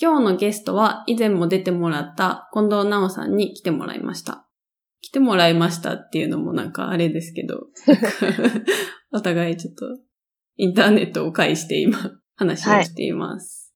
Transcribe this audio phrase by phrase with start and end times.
[0.00, 4.46] 今日のゲストは以前も出てもらった近藤直さんに来てもらいました。
[5.02, 7.66] 来てもらいましたっていうのもなんかあれですけど、
[9.12, 9.84] お互いちょっと
[10.56, 11.98] インターネットを介して今
[12.36, 13.74] 話をしています。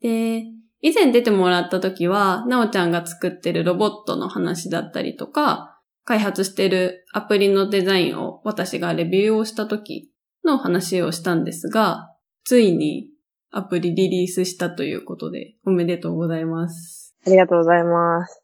[0.00, 0.44] で、
[0.80, 10.10] 以前出てもらった時は、なおちゃんが作ってるロボットの話だったりとか、開発してるアプリのデザインを私がレビューをした時
[10.44, 12.08] の話をしたんですが、
[12.44, 13.11] ついに
[13.54, 17.14] アプリリリースしたということで、おめでとうございます。
[17.26, 18.42] ありがとうございます。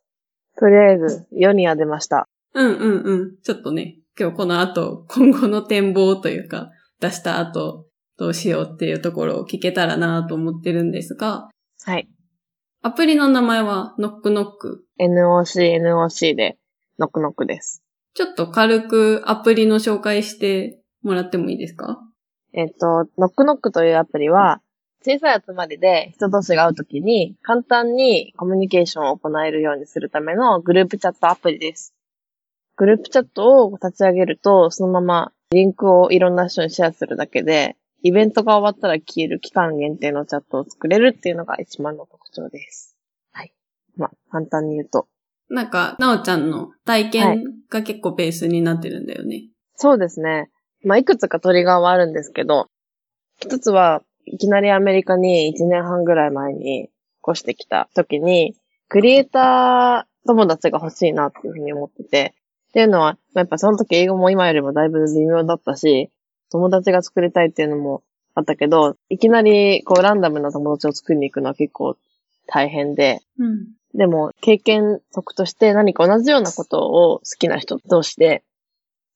[0.58, 2.28] とりあえず、世には出ました。
[2.52, 3.36] うんうんうん。
[3.42, 7.86] ちょっとね、今日この後、今後の展望というか、出した後、
[8.18, 11.48] どうしようっていうところを聞けたらなと思ってるんですが、
[11.84, 12.06] はい。
[12.82, 14.84] アプリの名前はノックノック。
[15.00, 16.58] NOC、NOC で、
[16.98, 17.82] ノックノックです。
[18.12, 22.00] ちょっと軽くアプリの紹介してもらってもいいですか？
[22.52, 24.60] えっと、ノックノックというアプリは、
[25.04, 31.94] 小さい集まりで人同士が会うときに簡単にコミュニケーションを行えるようにするためのグループチャットアプリです。
[32.76, 42.96] グループチャットを立ち上げると、そのままリンクをいろんな人にシェアするだけで、イベントが終わったら消える期間限定のチャットを作れるっていうのが一番の特徴です。
[43.32, 43.52] はい。
[43.96, 45.08] まあ、簡単に言うと。
[45.48, 49.48] なんか、なおちゃんの体験が結構ベースになってるんだよね。
[49.74, 50.50] そうですね。
[50.84, 52.68] まあ、いくつかトリガーはあるんですけど、
[53.40, 56.90] 一つはいきなりアメリカに1年半ぐらい前に
[57.28, 58.54] 越してきた時に、
[58.88, 62.34] クリエイター友達が欲しいなっていうふうに思ってて、
[62.68, 66.10] っていうのは、やっぱその時英語も今よりもだいぶ微妙だったし、
[66.50, 68.02] 友達が作りたいっていうのも
[68.34, 71.96] あったけど、いきなりこうランダムな友達を作りに行くのは結構
[72.46, 73.66] 大変で、うん。
[73.94, 78.42] でも、経験則として何か同じようなことを好きな人同士で、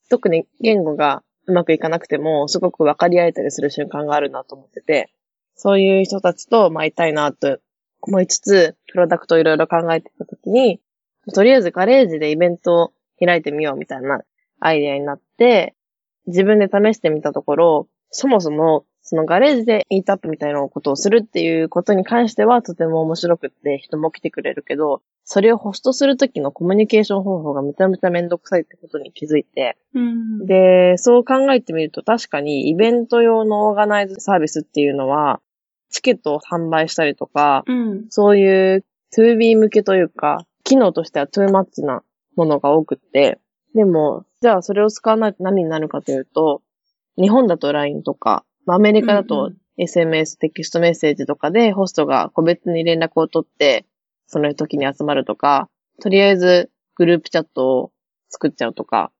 [0.09, 5.13] 特に言語がうまくいかなくても、すごく分かり合えたりする瞬間があるなと思ってて、
[5.55, 7.59] そういう人たちと、まあ、いたいなと
[8.01, 10.81] 思いつつ、プロダクトをいろいろ考えてたときに、
[11.35, 12.93] とりあえずガレージでイベントを
[13.25, 14.23] 開いてみようみたいな
[14.61, 15.75] アイデアになって、
[16.27, 30.47] 自分で試してみたところ、そもそも、そのガレージでイートアップみたいなことをするっていうことに関してはとても面白くって人も来てくれるけど、それをホストするときのコミュニケーション方法がめちゃめちゃめんどくさいってことに気づいて、うん。
[30.47, 35.41] で、そう考えてみると確かにイベント用のオーガナイズサービスっていうのは、
[35.91, 38.07] チケットを販売したりとか、うん。
[38.09, 38.85] そういう
[39.17, 42.03] 2B 向けというか、機能としては too much な
[42.37, 43.41] ものが多くって、
[43.75, 46.63] でも、じゃあそれを使わないと何になるかというと、
[47.17, 53.87] 日本だと LINE とか、まあアメリカだうんとう SMS、テキストメッセージとかでホストが個別に連絡を取って、
[54.27, 55.69] その時に集まるとか、
[56.01, 57.93] とりあえずグループチャットを
[58.29, 59.13] 作っちゃうとか、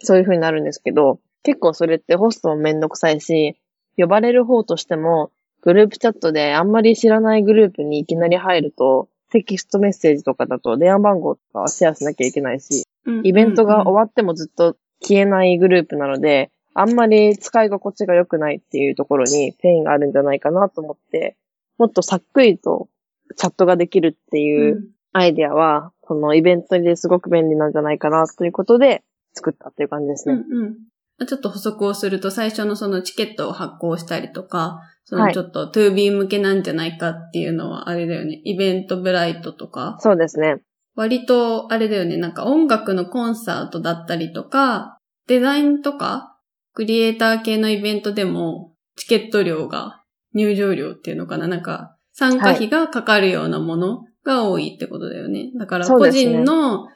[0.00, 3.56] そういう風になるんですけど、結構それってホストもめんどくさいし、
[3.96, 5.30] 呼ばれる方としても、
[5.62, 12.84] グループチャットであんまり知らないグループにいきなり入ると、テキストメッセージとかだと電話番号とかはシェアしなきゃいけないし、
[13.22, 21.36] イベントが終わってもずっと消えないグループなので、あんまり使い心地が良くないっていうところに pain があるんじゃないかなと思って、
[21.78, 22.88] もっとさっくりと
[23.36, 29.02] チャットができるっていうアイデアは、このイベントですごく便利なんじゃないかなということで
[29.32, 30.34] 作ったっていう感じですね。
[30.34, 31.26] うんうん。
[31.26, 38.40] ちょっと補足をすると、最初のそのチケットを発行したりとか、そのはいちょっと 2B 向けなんじゃないかっていうのはあれだよね。
[38.44, 40.62] イベントブライトとか、そうですね。
[40.96, 42.16] 割とあれだよね。
[42.16, 46.33] なんか音楽のコンサートだったりとか、デザインとか、
[46.74, 50.02] クリエイター系のイベントでも、チケット料が、
[50.34, 55.52] 入場料っていうのかななんか、参加費がかかるようなものが多いってことだよね。
[55.56, 56.88] だから個人の、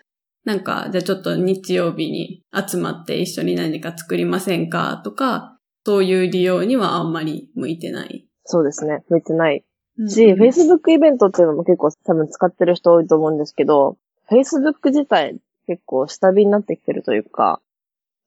[0.44, 8.27] なんか、じゃあちょっと日曜日に集まって一緒に何か作りませんかとか、そういう利用にはあんまり向いてない。
[8.45, 9.05] そうですね。
[9.09, 9.65] 向いてない
[9.99, 13.97] うんし、Facebook イベントっていうのも結構多分使ってる人多いと思うんですけど、
[14.31, 17.60] Facebook 自体結構下火になってきてるというか、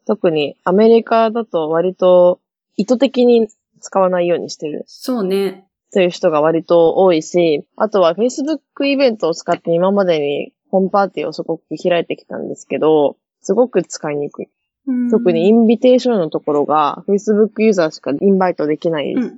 [0.05, 2.39] 特にアメリカだと割と
[2.75, 3.47] 意図的に
[3.79, 5.65] 使わないようにしてるそうね。
[5.93, 14.49] という人が割と多いし、あとは Facebook イベントを使って今までにホームパーティーをすごく開いてきたんですけど、すごく使いにくい。
[15.11, 19.37] 特にインビテーションのところが Facebook ユーザーしかインバイトできないうんうん。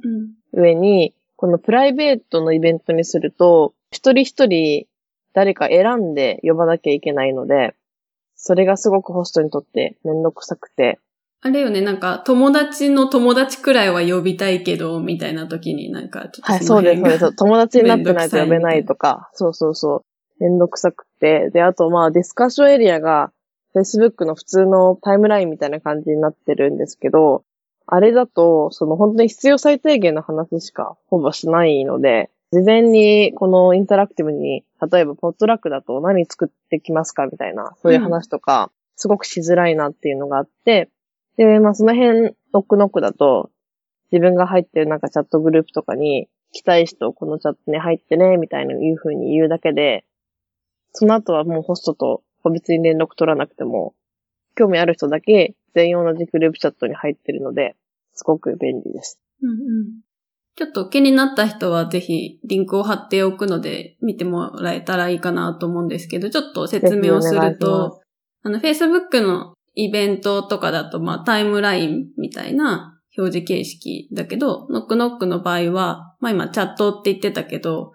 [0.53, 4.85] 上に、このプライベートのイベントにすると、一人一人
[5.33, 7.75] 誰か選んで呼ばなきゃいけないので、
[8.35, 10.99] それがすごくホストにとってめんどくさくて、
[11.45, 17.35] あれよね、なんか、友達の友達くらいは呼びたいけど、みたいな時になんか、ちょっとはい、そうです、そうです。
[17.35, 20.05] 友達になってないと呼べないとか、そうそうそ
[20.39, 20.43] う。
[20.43, 21.49] めんどくさくて。
[21.49, 23.33] で、あとまあ、ディスカッションエリアが、
[23.75, 27.43] Facebook の普通のタイムラインみたいな感じになってるんですけど、
[27.87, 40.89] あれだと、その本当に必要最低限の話しかほぼしないので、事前にこのインタラクティブに、例えばポットラックだと何作ってきますかみたいな、そういう話とか、すごくしづらいなっていうのがあって、
[41.37, 43.49] で、まあその辺、ノックノックだと、
[44.11, 50.05] 自分が入ってるなんかチャットグループとかに、来たい人このチャットに入ってね、みたいないう風に言うだけで、
[50.91, 53.95] その後はもうホストと個別に連絡取らなくても、
[54.55, 57.75] 興味ある人だけ全員同じグループチャットに入ってるので、
[58.13, 59.19] すごく便利です。
[59.41, 59.87] うんうん。
[60.55, 68.01] ちょっと気になった人はぜひリンクを貼っておくので見てもらえたらいいかなと思うんですけど、ちょっと説明をすると、
[68.43, 77.91] あの、Facebook のイベントとかだと、まあ、タイムラインみたいな表示形式だけど、ノックノックの場合は、まあ今チャットって言ってたけど、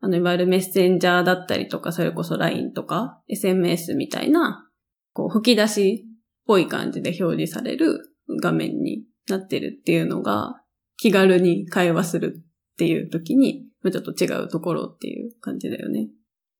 [0.00, 4.68] あの、いわゆるメッセンジャーだったりとか、それこそ LINE とか、SMS みたいな、
[5.12, 6.10] こう、吹き出しっ
[6.46, 8.00] ぽい感じで表示される
[8.42, 10.61] 画面になってるっていうのが、
[11.02, 16.06] 気軽に会話するっていう時に、まあちょっと違うところっていう感じだよね。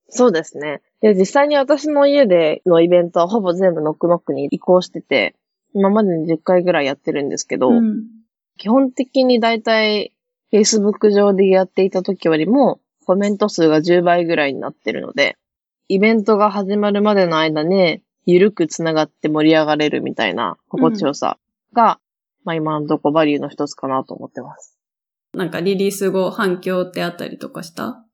[0.08, 0.82] そうですね。
[1.00, 5.36] で、実際に私の家でのイベントはほぼ全部ノックノックに移行してて、
[5.74, 8.02] 今までに10回ぐらいやってるんですけど、うん。
[8.58, 10.12] 基本的にだいたい
[10.52, 15.36] Facebook 上でやっていた時よりもコメント数が10倍ぐらいになってるので、
[15.86, 21.38] イベントが始まるまでの間にゆるくつながって盛り上がれるみたいな心地よさ
[21.72, 22.00] が、
[22.44, 24.78] まあ今のとこバリューの一つかなと思ってます。
[25.34, 28.04] なんかリリース後反響ってあったりとかした？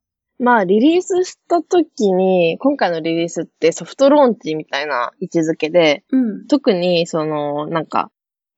[0.41, 6.47] まあリリースした時に、今回のリリースってソフトローンチみたいな位置づけで、うん。
[6.47, 8.13] 特に、その、なんか、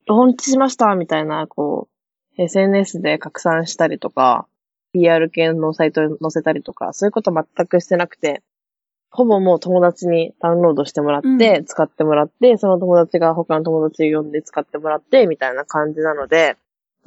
[0.07, 1.89] ローンチしましたみたいな、こ
[2.37, 4.47] う、SNS で拡散したりとか、
[4.93, 8.43] PR 系のサイトに載せたりとか、そういうこと全くしてなくて、
[9.11, 16.57] ほぼもう友達にダウンロードしてもらって、う使ってもらって、その友達が他の友達を呼んで使ってもらって、みたいな感じなので、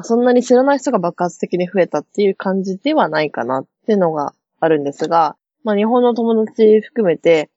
[0.01, 7.49] そんなに知らない人が爆発的に増えたっていう感じではないかなっていうのがあるんですが、まあ日本の友達含めて、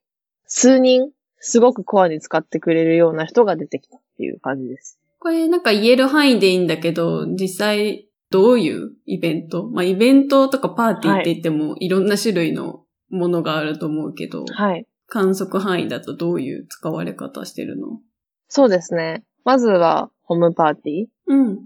[0.46, 4.98] 数人、すごくコアに使ってくれるような人が出てきたっていう感じです。
[5.18, 9.64] これなんか言える範囲でいいんだけど、実際どういうイベント？
[9.64, 14.86] まあイベントとかパーティーって言ってもいろんな種類のものがあると思うけど、はい。
[15.08, 18.00] 観測範囲だとどういう使われ方してるの？
[18.48, 19.24] そうですね。
[19.44, 21.06] まずは、ホームパーティー。
[21.26, 21.58] うん。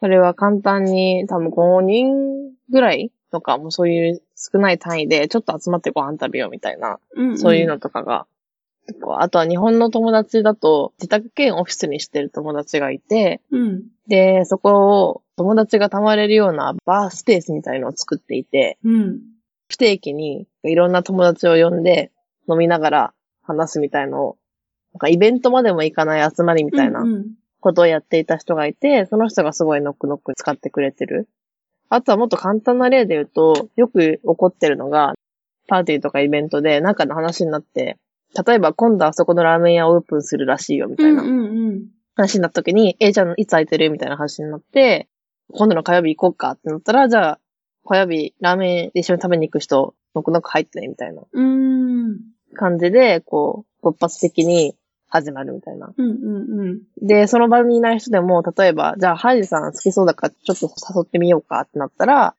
[0.00, 7.38] それは簡単に、多分5人ぐらいとか、もうそういう少ない単位で、ちょっと集まってご飯食べようみたいな、うん、うん。
[7.38, 8.26] そういうのとかが。
[9.18, 13.84] あとは日本の友達だと、自宅兼オフィスにしてる友達がいて、うん。
[14.08, 19.20] で、そこを友達が泊まれるようなバースペースみたいのを作っていて、うん。
[19.68, 22.10] 不定期にいろんな友達を呼んで
[22.48, 24.38] 飲みながら話すみたいのを、
[24.94, 27.26] なんかイベントまでも行かない集まりみたいなうんうん
[27.60, 31.28] ことをやっていた人がいて、その人がすごいノックノック使ってくれてる。
[31.88, 35.14] あとはもっと簡単な例で言うと、よく起こってるのが、
[35.66, 37.98] パーティーとかイベントでなんかの話になって、
[38.46, 41.86] 例えば今度あそこのラーメン屋オープンするらしいよみたいなうんうんうん。
[42.14, 45.08] 話になった時に、え、じゃあいつ空いてるみたいな話になって、
[45.52, 47.40] 今度の火曜日行こうかってなったら、じゃあ
[47.88, 52.18] 火曜日ラーメン一緒に食べに行く人、ノックノック入ってねみたいなうーん。
[52.54, 54.74] 感じで、こう、突発的に
[55.08, 55.94] 始まるみたいな。
[55.96, 56.82] うんうんうん。
[57.00, 62.34] で、その場にいない人でも、例えば、じゃあ、ハイジさん好きそうだから、ちょっと誘ってみようかってなったら、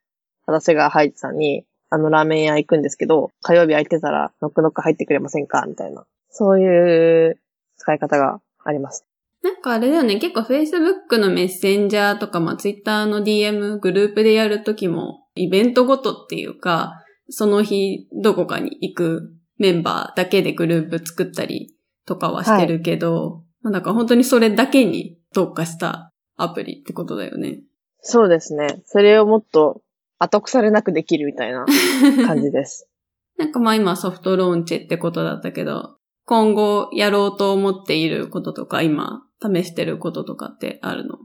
[0.46, 6.06] 私がハイジさんに、あの、ラーメン屋行くんですけど、火曜日空いてたら、ノックノック入ってくれませんかみたいな。
[6.30, 7.40] そういう
[7.78, 9.06] 使い方があります。
[9.42, 27.60] なんかあれだよね、結構 Facebook のメッセンジャーとか、まあ Twitter の DM グループでやるときも、イベントごとっていうか、その日どこかに行くメンバーだけでグループ作ったりとかはしてるけど、まあだから本当にそれだけに特化したアプリってことだよね。
[28.02, 28.82] そうですね。
[28.86, 29.82] それをもっと
[30.18, 31.66] 後腐れなくできるみたいな
[32.26, 32.90] 感じです。
[33.38, 41.18] なんかまあ今ソフトローンチってことだったけど、今後やろうと思っていることとか、今試してることとかってあるの？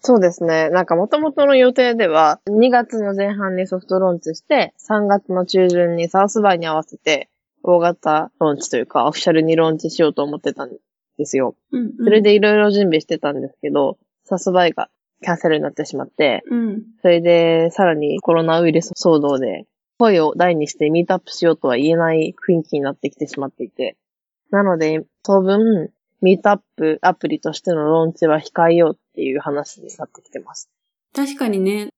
[0.00, 0.70] そうですね。
[0.70, 7.28] なんか元々の予定では、2月の前半にソフトローンチして、3月の中旬にサウスバイに合わせて、
[7.62, 10.70] 大型ローンチというか、オフィシャルにローンチしようと思ってたん
[11.18, 11.56] ですよ。
[11.72, 12.04] うん、うん。
[12.04, 14.88] それでいろいろ準備してたんですけど、サウスバイが
[15.22, 16.82] キャンセルになってしまって、うん。
[17.02, 19.66] それでさらにコロナウイルス騒動で、
[19.98, 23.96] 声を大にしてミートアップしようとは言えない雰囲気になってきてしまっていて。
[24.50, 25.90] なので、当分、
[26.22, 30.70] ミートアップアプリとしてのローンチは控えようっていう話になってきてます。
[31.14, 31.90] 確かにね。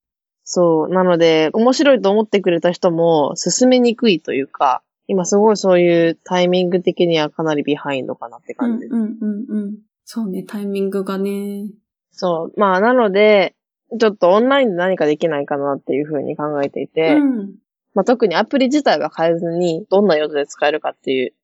[0.45, 0.89] そう。
[0.89, 8.95] なので、面白いと思ってくれた人も進めにくいというか、今すごいそういうタイミング的にはかなり behind かなってうん感じです。
[8.95, 9.79] うんうんうん。
[10.05, 11.71] そうね、タイミングがね。
[12.13, 12.61] そう。
[12.61, 13.55] まあ、なので、
[13.99, 17.55] ちょっとオンラインで何かできないかなっていうふうに考えていて、うん。
[17.95, 21.35] まあ、特にアプリ自体は変えずに、どんな用途で使えるかっていう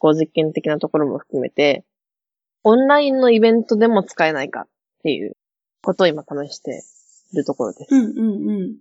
[0.00, 1.84] 思考実験的なところも含めて、
[2.64, 4.68] オンラインのイベントでも使えないかっ
[5.02, 5.36] ていう
[5.82, 6.82] ことを今試して
[7.32, 7.94] いるところです。
[7.94, 8.76] うんうんうん。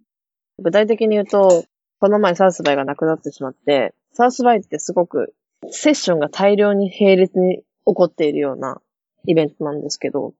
[0.59, 1.65] 具体的に言うと、
[2.00, 5.33] この前サウスバイがなくなってしまって、サウスバイってすごく
[5.69, 8.81] セッションが大量に並列に起こっているような
[9.25, 10.33] イベントなんですけど、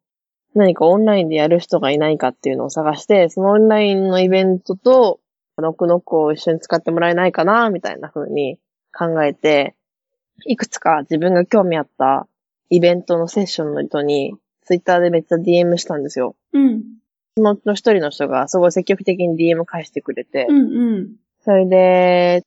[0.54, 5.20] 何かオンラインでやる人がいないかっていうのを探して、そのオンラインのイベントと
[5.58, 8.58] ノックノックを一緒に使ってもらえないかな、みたいな風に
[8.94, 9.76] 考えて、
[10.46, 12.28] いくつか自分が興味あった
[12.72, 16.36] イベントのセッションの人に、ツイッターでめっちゃ DM したんですよ。
[16.54, 16.84] うん。
[17.36, 21.16] その一人の人がすごい積極的に DM 返してくれて、うんうん。
[21.44, 22.44] それで、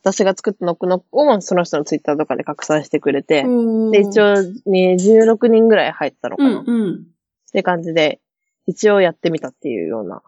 [0.00, 7.06] 私が作ったノックノックをその人のツイッターとかで拡散してくれて、で、一応、ね、16人ぐらい入ったのかうな、っんうん。
[7.52, 8.20] て感じで、
[8.66, 10.22] 一応やってみたっていうような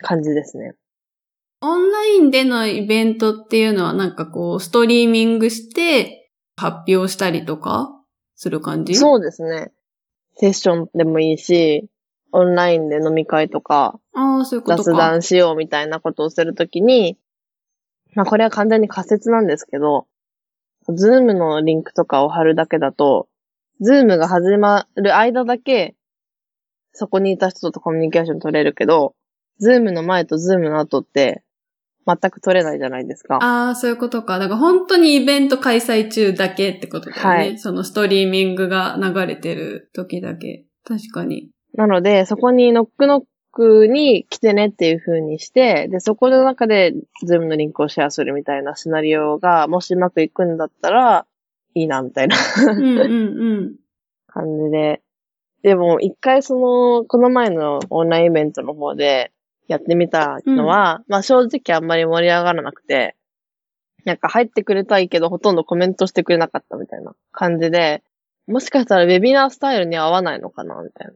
[0.00, 0.74] 感じですね。
[1.62, 8.01] オンラインでのイベントっていうのはなんかこう、ストリーミングして発表したりとか
[8.34, 8.92] する感じ？
[8.92, 8.96] う。
[8.96, 9.72] そうですね。
[10.36, 11.88] セッションでもいいし、
[12.32, 14.82] オンラインで飲み会とか、ああ、そういうことか。
[14.82, 17.18] 雑談しようみたいなことをするときに、
[18.14, 20.06] まあこれは完全に仮説なんですけど、
[20.88, 23.28] ズームのリンクとかを貼るだけだと、
[23.80, 25.94] ズームが始まる間だけ、
[26.92, 29.14] そこにいた人とコミュニケーション取れるけど、
[29.58, 31.42] ズームの前とズームの後って、
[32.06, 33.36] 全く取れないじゃないですか。
[33.36, 34.38] ああ、そういうことか。
[34.38, 37.28] だから本当にイベント開催中だけってことだよね。
[37.28, 40.64] はいそのストリーミングが流れてる時だけ。
[40.84, 41.50] 確かに。
[41.74, 46.92] なので、そこにノックノックに来てねっていう風にして、で、そこの中で
[47.24, 51.26] ズームのリンクをシェアするみたいなシナリオが、もしうまくいくんだったら、
[51.74, 53.74] いいな、みたいなうんうんうん。
[54.26, 55.00] 感じで。
[55.62, 59.30] でも、一回その、この前のオンラインイベントの方で
[59.68, 63.16] やってみたのは、まあ正直あんまり盛り上がらなくて、
[64.04, 68.02] なんか入ってくれたいけどほとんどコメントしてくれなかったみたいな感じで、
[68.46, 71.12] もしかしたらウェビナースタイルに合わないのかなみたいな。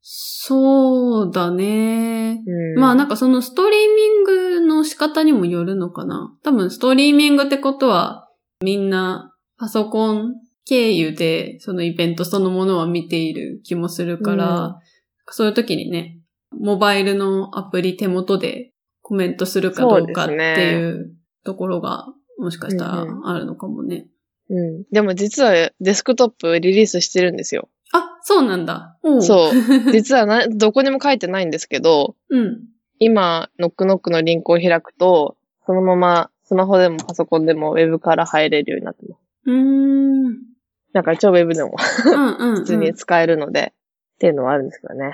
[0.00, 2.42] そうだね。
[2.46, 6.36] うん、まあなんかそのストリーミングの仕方にもよるのかな。
[6.42, 8.28] 多分ストリーミングってことは
[8.60, 10.34] みんなパソコン
[10.66, 14.74] 経由でそのイベントそのものは見ている気もするから、うん
[15.30, 16.18] そういう時にね、
[16.60, 22.06] モバイルのアプリ手元でコメントするかどうかっていうところが
[22.38, 24.06] もしかしたらあるのかもね。
[24.50, 24.84] うん。
[24.90, 27.68] でも実はデスクトップリリースしてるんですよ。
[27.92, 28.98] あ、そうなんだ。
[29.02, 29.52] おうそう。
[29.92, 32.60] 実はな、どこにも書いてないんですけど、うん。
[32.98, 39.20] 今、ノックノックのリンクを開くと、そのままスマホでもパソコンでもウェブから入れるようになってます。
[39.46, 40.26] うーん。
[40.26, 40.54] うん
[40.94, 41.74] だから超ウェブでも。
[42.56, 43.74] 普通に使えるので、
[44.14, 45.12] っていうのはあるんですけどね。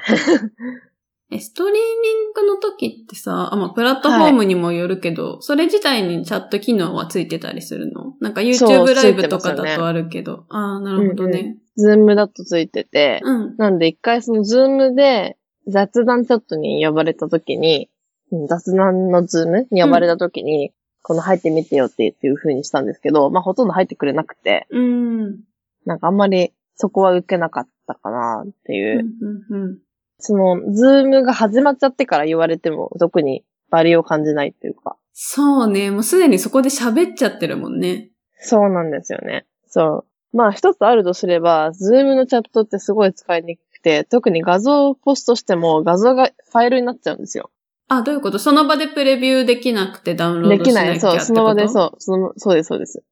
[1.33, 8.15] え、ストリーミングの時ってさ、あ、まあ、プラットフォームにもよるけど、それ自体にチャット機能はついてたりするの？
[8.21, 10.45] なんか YouTube ライブとかだとあるけど。
[10.49, 11.59] ああ、なるほどね。
[11.77, 13.57] ズームだとついてて、うん。
[13.57, 15.37] なんで一回そのズームで
[15.69, 17.89] 雑談チャットに呼ばれた時に、
[18.33, 20.73] うん雑談のズームに呼ばれた時に、
[21.03, 25.41] この入ってみてよっていう風にしたんですけど、まあほとんど入ってくれなくて、うーん。
[25.85, 29.03] なんかあんまりそこは受けなかったかなっていうう。
[29.03, 29.79] んうんうん
[30.21, 34.97] その、ズームが始まっちゃってから言われても特にバリューを感じないっていうか。
[35.13, 35.91] そうね。
[35.91, 38.11] もうすでにそこで喋っちゃってるもんね。
[38.39, 39.47] そうなんですよね。
[39.69, 40.37] そう。
[40.37, 47.51] まあ一つあるとすれば、ズームのチャットってすごい使いにくくて、特に画像をポストしても画像がファイルになっちゃうんですよ。
[47.89, 48.39] あ、どういうこと？
[48.39, 50.95] その場でプレビューできなくてダウンローできない。
[50.95, 53.03] ドしなきゃってことそう、その場でそう、その、そうです、そうです。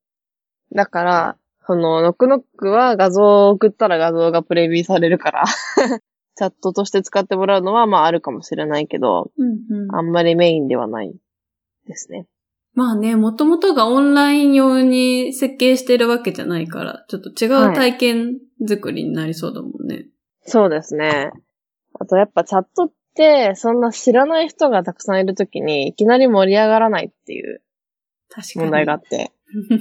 [0.74, 1.36] だから、
[1.66, 5.44] その、ノックノックは画像を送ったら画像がプレビューされるから、
[6.38, 9.94] チャットとして使ってもらうのは、まああるかもしれないけど、うんうん。
[9.96, 11.12] あんまりメインではない
[11.88, 12.28] ですね。
[12.74, 20.06] まあね、もともとがオンライン用に設計してるわけじゃないから、ちょっと違う体験作りになりそうだもんね。
[20.42, 21.32] そうですね。
[21.98, 27.62] あとやっぱチャットって、そんな知らない人がたくさんいるときに、いきなり盛り上がらないっていう。
[28.54, 29.32] 問題があって、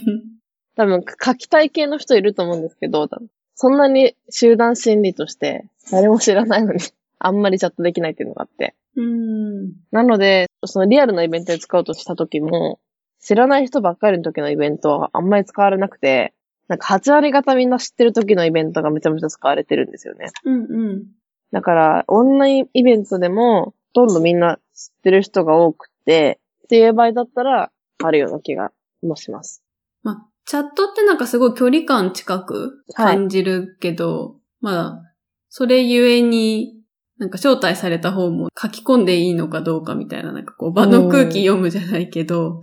[0.76, 3.28] 多分書きたい系の人いると思うんですけど、多分
[3.60, 6.80] そんなに集団心理として、誰も知らないのに、
[7.18, 8.76] あんまりチャットできないっていうのがあって。
[8.96, 9.74] うーん。
[9.92, 12.80] なので、そのリアルなイベントで使おうとした時も、
[13.20, 16.36] 知らない人ばっかりの時のイベントはあんまり使われなくて、
[16.68, 20.28] なんか8割方みんな知ってる時のイベントがめちゃめちゃ使われてるんですよね。
[20.46, 21.08] うんうん。
[21.52, 27.72] だから、オンラインイベントでも、ほとんどみんな知ってる人が多くて、っていう場合だったら、
[28.04, 28.72] あるような気が
[29.02, 29.64] もします。
[30.04, 35.01] まあ、チャットってなんかすごい距離感近く感じるけど、まあ、
[35.50, 36.74] それゆえに、
[37.18, 42.62] なんか招待された方も書き込んでいいのかどうかみたいな、なんかこう場の空気読むじゃないけど、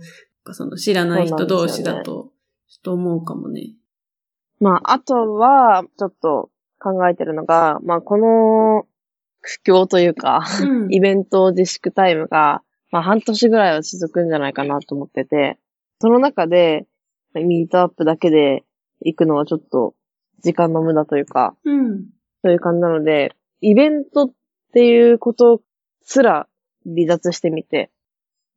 [0.51, 2.31] その知らない人同士だと、
[2.67, 3.73] ちょっと思うかもね。
[4.59, 6.49] まあ、あとは、ちょっと
[6.79, 8.87] 考えてるのが、まあ、この
[9.41, 10.93] 苦境というか、うん。
[10.93, 15.59] イベント自粛タイムが、まあ、半年ぐらいは続くんじゃないかなと思ってて、
[15.99, 16.87] その中で、
[17.43, 18.63] ミートアップだけで
[19.01, 19.95] 行くのはちょっと
[20.41, 22.05] 時間の無駄というか、うん。
[22.43, 24.31] そういう感じなので、イベントっ
[24.73, 25.61] ていうこと
[26.03, 26.47] すら
[26.85, 27.91] 離脱してみて、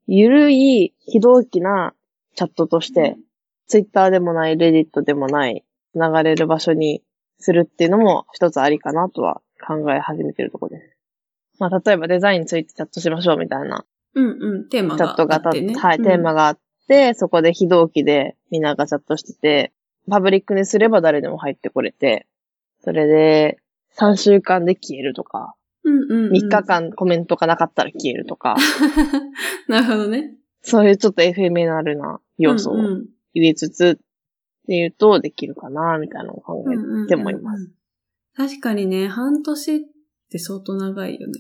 [0.07, 1.95] ゆるい、非同期な
[2.35, 3.17] チャットとして、
[3.67, 7.03] ツイッターでもない、レディットでもない、流れる場所に
[7.39, 10.97] するっていうのも一つありかなとは考え始めてるところです。
[11.59, 14.69] まあ、例えばデザインについてチャットしましょうみたいなうんうん。
[14.69, 15.41] テーマチャがットが。
[15.41, 15.61] はい、
[15.97, 16.61] うんテーマがあって、
[17.15, 19.73] そこで非同期でみんながチャットしてて、
[20.11, 22.27] パブリックにすれば誰でも入ってこれて、
[22.83, 23.59] それで
[23.97, 25.55] 3週間で消えるとか、
[25.85, 26.33] うんうんうん。
[26.33, 28.57] 3日間コメントがなかったら消えるとか、
[29.69, 30.35] なるほどね。
[30.63, 37.61] そういうちょっと FMNR な要素をうんうん入れつつ、っていうとできるかな、みたいなのを考えてもいます。
[37.61, 37.79] うんうんうん
[38.39, 39.81] 確かにね、半年っ
[40.31, 41.33] て相当長いよね。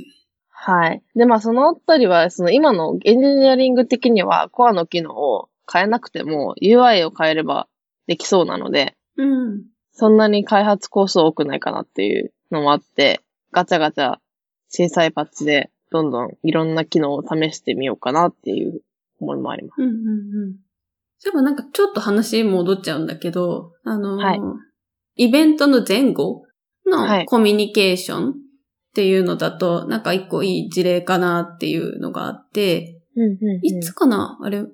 [0.60, 1.02] はい。
[1.14, 7.68] で、まあそのあたりは、その今のエンジニアリング的にはコアの機能を変えなくても UI を変えれば
[8.08, 9.62] できそうなので、うん。
[9.92, 13.20] そんなに開発コース多くないかなっていうのもあって、
[13.52, 14.18] ガチャガチャ
[14.68, 18.82] 小さいパッチでどんどんいろんな機能を試してみようかなっていう
[19.20, 19.80] 思いもあります。
[19.80, 20.56] うんうんうん。
[21.18, 24.40] そういえばなんかちょっと話戻っちゃうんだけど、あのーはい
[25.20, 26.42] イベントの前後
[26.84, 28.34] はいのコミュニケーション
[28.90, 33.66] っていうのだと、なんか一個いい事例かなっていうのがあって、うんうんうん。
[33.66, 34.38] いつかな？
[34.42, 34.66] あれ、2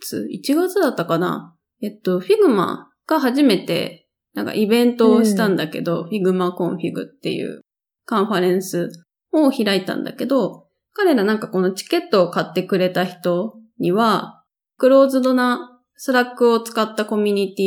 [0.00, 1.54] 月 ?1 月だったかな？
[1.82, 7.62] えっと、Figma が初めて、なんかイベントをしたんだけど、Figma Config っていう
[8.04, 8.90] カンファレンス
[9.32, 14.42] を開いたんだけど、彼らなんかこのチケットを買ってくれた人には、
[14.76, 17.62] クローズドなスラックを使ったコミュニテ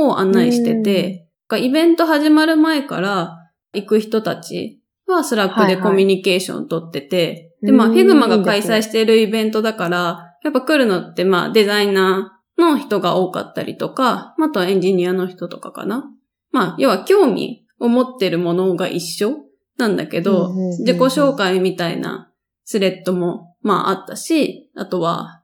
[0.00, 3.36] を案内してて、イベント始まる前から
[3.72, 16.04] 行く人たちはスラックでコミュニケーション取ってて、で、まあ、うんフィグマが開催しているイベントだから、やっぱ来るのってまあ、デザイナーの人が多かったりとか、あとはエンジニアの人とかかな。
[16.50, 19.46] まあ、要は興味を持ってるものが一緒
[19.78, 22.32] なんだけど、自己紹介みたいな
[22.64, 25.42] スレッドもまああったし、あとは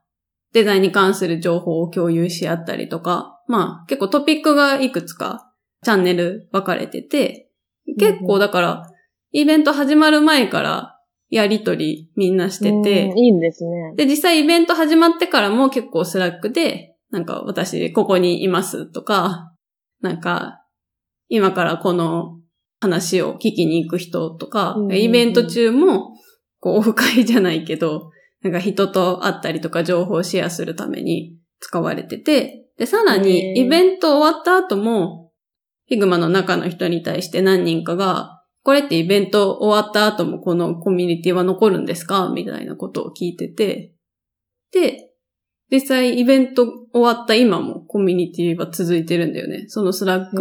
[0.53, 5.51] デザインに関する情報を共有し合ったりとか、まあ結構トピックがいくつか
[5.83, 7.49] チャンネル分かれてて、
[7.99, 8.89] 結構だから、
[9.33, 13.09] イベント始まる前からやりとりみんなしてて。
[13.09, 13.93] うん、いいんですね。
[13.97, 19.51] で、実際イベント始まってからも結構スラックで、なんか私ここにいますとか、
[20.01, 20.63] なんか
[21.29, 22.39] 今からこの
[22.79, 26.15] 話を聞きに行く人とか、イベント中も
[26.59, 28.11] こうオフ会じゃないけど、
[28.43, 35.31] なんか人と会ったりとか情報をシェアするために使われてて、で、さらにイベント終わった後も、
[35.87, 38.32] フィグマの中の人に対して何人かが、
[38.63, 42.29] これってイベント終わった後もこのコミュニティは残るんですか？
[42.29, 43.93] みたいなことを聞いてて。
[44.71, 45.11] で、
[45.71, 49.65] 実際イベント終わった今もコミュニティは続いてるんだよね。
[49.67, 50.37] そのスラック。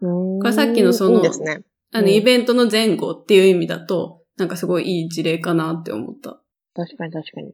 [0.00, 1.62] これさっきのそのいいね。
[1.92, 6.40] あの、うんイベントの前後っていう意味だと、なんかすごいいい事例かなって思った。
[6.74, 7.52] 確かに確かに。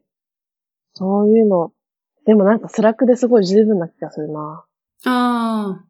[0.95, 1.71] そういうの。
[2.25, 4.65] でもなんか Slack ですごい十分な気がするな。
[5.05, 5.85] ああ。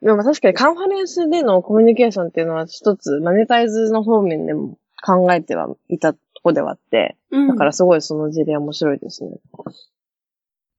[0.00, 7.48] でも確かにカンファレンスでのコミュニケーションっていうのは一つマネタイズの方面でも考えてはいたとこではあって、うん。
[7.48, 9.30] だからすごいその事例面白いですね。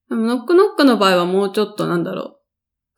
[0.10, 2.36] でも Knock Knock の場合はもうちょっとなんだろう。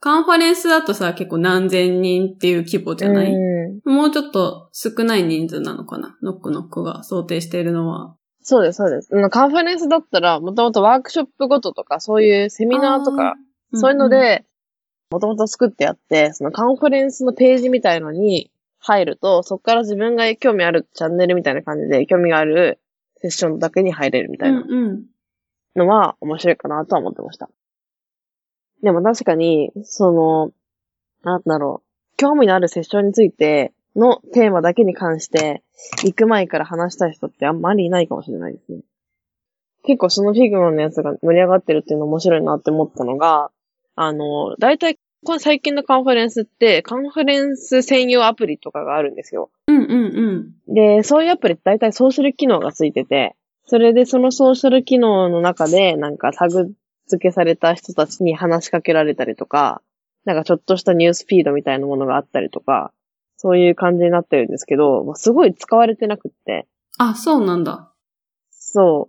[0.00, 6.16] カンファレンスだとさ、結構何千人っていう規模じゃない、うんもうちょっと少ない人数なのかな？
[6.22, 8.16] ノックノックが想定しているのは。
[8.42, 9.08] そうです、そうです。
[9.12, 13.34] うんカンファレンスだったら、もともとワークショップごととか、そういうセミナーとか、
[13.74, 14.44] そういうので、
[15.12, 22.80] もともと作ってあって、そのカンファレンスのページみたいのに入ると、そこから自分が興味あるチャンネルみたいな感じで、興味がある
[23.18, 24.64] セッションだけに入れるみたいな。
[25.76, 27.50] のは面白いかなとは思ってました。
[28.82, 30.50] でも確かに、その、
[31.22, 35.62] なんだろう、興味のあるセッションについてのテーマだけに関して、
[36.04, 38.80] 行く前から話したい人ってあんまりいないかもしれないですね。
[39.84, 43.50] 結構その Figma のやつが盛り上がってるっていうの面白いなって思ったのが、
[43.94, 49.50] あの、大体、この最近のカンファレンスって、カンファレンス専用アプリとかがあるんですよ。
[49.68, 50.74] うんうんうん。
[50.74, 56.72] で、そういうアプリって大体ソーシャル機能がついてて、それでそのソーシャル機能の中で、なんかタグ
[57.06, 59.80] 付けされた人たちに話しかけられたりとか、
[60.24, 62.92] なんかちょっとしたニュースフィードみたいなものがあったりとか、
[63.36, 66.66] そういう感じになってるんですけど、まあすごい使われてなくって、
[66.98, 67.92] あ、そうなんだ。
[68.50, 69.08] そ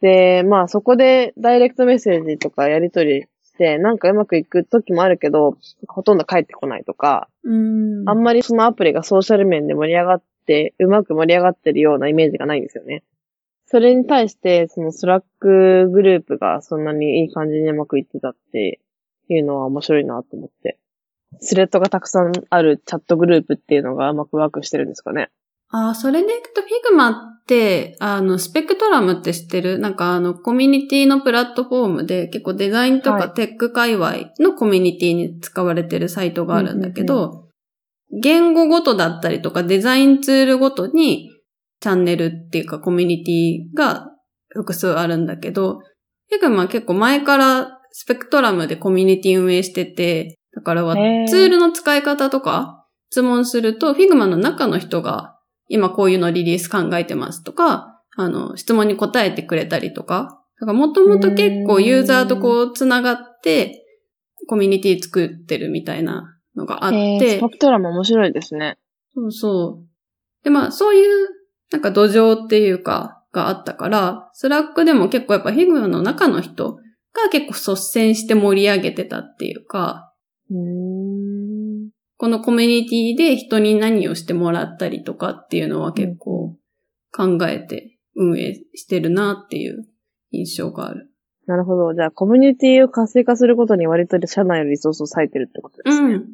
[0.00, 0.02] う。
[0.02, 3.26] で、まあそこでダイレクトメッセージとかやり取り
[3.58, 8.08] なんかうまくいく時もあるけど、ほとんど返ってこないとか、うん。
[8.08, 13.04] あんまりそのアプリがソーシャル面で盛り上がって、うまく盛り上がってるようなイメージがないんですよね。
[13.66, 18.80] それに対して、その Slack グループがそんなにいい感じにうまくいってたって
[19.28, 20.78] いうのは面白いなと思って。
[21.40, 25.30] スレッドがたくさんあるチャットグループっていうのがうまくワークしてるんですかね。
[25.76, 29.80] ああ、それでいくと、フィグマって、あの、スペクトラムって知ってる？
[29.80, 33.22] なんかあの、コミュニティのプラットフォームで、結構デザインとはい。
[33.22, 37.48] かテック界隈のコミュニティに使われてるサイトがあるんだけど、
[38.22, 41.30] 言語ごとだったりとかデザインツールごとに、
[41.80, 44.12] チャンネルっていうかコミュニティが
[44.50, 45.80] 複数あるんだけど、
[46.30, 55.33] Figma は結構前から Spectrum でコミュニティ運営してて、だからはツールの使い方とか質問すると、 Figma の中の人が
[55.68, 63.84] 今こういうのリリース考えてますとか、あの、質問に答えてくれたりとか、だからもともと結構ユーザーとこう繋がって、
[64.46, 68.78] コミュニティ作ってるみたいなのがあってス、パクトラも面白いですね。
[69.14, 70.44] そうそう。
[70.44, 71.28] で、まあ、そういう、
[71.72, 80.12] なんか土壌っていうか、があったから、 Slack でも結構やっぱ Figma の中の人が結構率先して盛り上げてたっていうか。
[82.24, 86.56] このコミュニティで人に何をしてもらったりとかっていうのは結構
[87.14, 89.84] 考えて運営してるなっていう
[90.30, 91.10] 印象がある。
[91.46, 91.92] なるほど。
[91.92, 96.14] じゃあ、コミュニティを活性化することに割と社内のリソースを割いてるってことですね。
[96.14, 96.24] うん。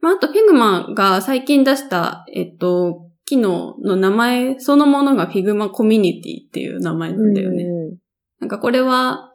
[0.00, 7.62] まあ、あと、 Figma が最近出した、えっと、機能の名前そのものが Figma コミュニティっていう名前なんだよね。
[7.62, 7.96] うん
[8.40, 9.34] なんかこれは、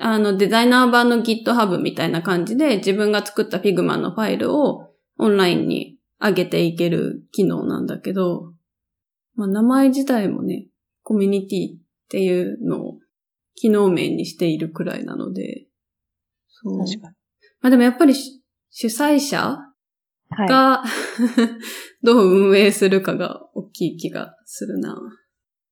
[0.00, 8.52] あの、デザイナー版の GitHub みたいな感じで自分が作った Figma のファイルをオンラインに上げていける機能なんだけど、
[9.34, 10.66] まあ名前自体もね、
[11.02, 12.98] コミュニティっていうのを
[13.54, 15.66] 機能名にしているくらいなので、
[16.48, 16.78] そう。
[16.78, 17.14] 確かに。
[17.60, 19.58] まあでもやっぱりし主催者
[20.30, 20.48] はい。
[20.48, 20.82] が、
[22.02, 24.96] どう運営するかが大きい気がするな。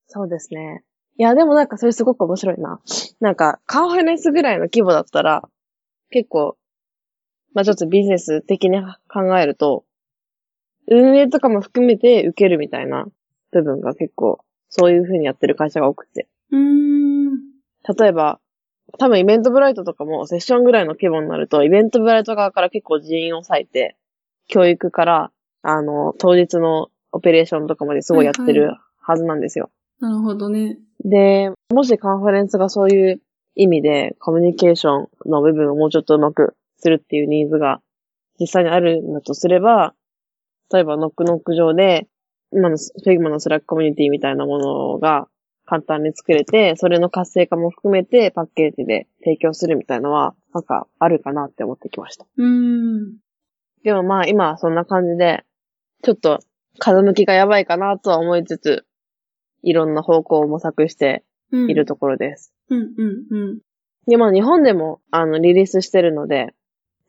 [0.06, 0.84] そうですね。
[1.18, 2.80] いや、でもなんかそれすごく面白いな。
[3.20, 5.48] なんか、カンファレンスぐらいの規模だったら、
[6.10, 6.56] 結構、
[7.54, 9.84] まあちょっとビジネス的に考えると、
[10.88, 13.06] 運営とかも含めて受けるみたいな
[13.52, 16.28] 部分が結構、そういう風にやってる会社が多くて。
[16.50, 17.38] うーん。
[17.98, 18.40] 例えば、
[18.98, 23.96] 多分 Eventbrite とかもセッションぐらいの規模になると、 Eventbrite 側から結構人員を割いて、
[24.48, 29.70] 教育から、あの、当日のオペレーションとかまですごいやってはいるはずなんですよ。
[30.00, 30.78] なるほどね。
[31.04, 33.22] で、もしカンファレンスがそういう
[33.54, 37.80] 意味でコミュニケーションの部分をもうちょっとうまくするっていうニーズが
[38.40, 39.94] 実際にあるんだとすれば、
[40.72, 42.08] 例えば Knock Knock 上で、
[42.52, 45.28] 今の Figma の Slack コミュニティみたいなものが
[45.64, 52.26] 簡単に作れて、それの活性化も含めてパッケージで提供するみたいなのは、なんかあるかなって思ってきました。
[52.36, 53.16] うーん。
[53.84, 55.44] でもまあ今はそんな感じで、
[56.02, 56.40] ちょっと
[56.78, 58.84] 風向きがやばいかなとは思いつつ、
[59.62, 61.70] いろんな方向を模索してうん。
[61.70, 62.52] いるところです。
[62.70, 63.58] うん、うん、うん。
[64.06, 66.54] で、まあ日本でも、あの、リリースしてるので、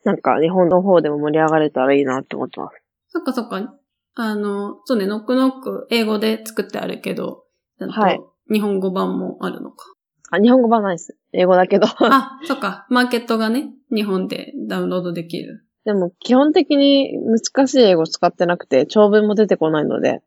[0.04, 2.76] なんか日本の方でも盛り上がれたらいいなって思ってます。
[3.08, 3.74] そっかそっか。
[4.16, 7.44] あの、そうね、ノックノック、英語で作ってあるけど、
[7.78, 8.20] はい
[8.52, 9.86] 日本語版もあるのか。
[10.30, 11.16] あ、日本語版ないです。
[11.32, 11.86] 英語だけど。
[11.86, 12.86] あ、そっか。
[12.90, 15.64] マーケットがね、日本でダウンロードできる。
[15.84, 20.20] でも基本的に難しい英語使ってなくて、長文も出てこないので、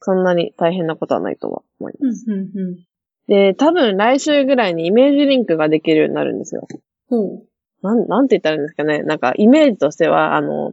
[0.00, 2.24] そんなに大変なことはないとは思います。
[2.28, 2.84] うん、うん、うん。
[3.28, 6.66] で、多分来週ぐらいにイメージリンクができるようになるんですよ。
[7.08, 7.46] ほう。
[7.82, 9.02] なん、なんて言ったらいいんですかね。
[9.02, 10.72] なんかイメージとしては、あの、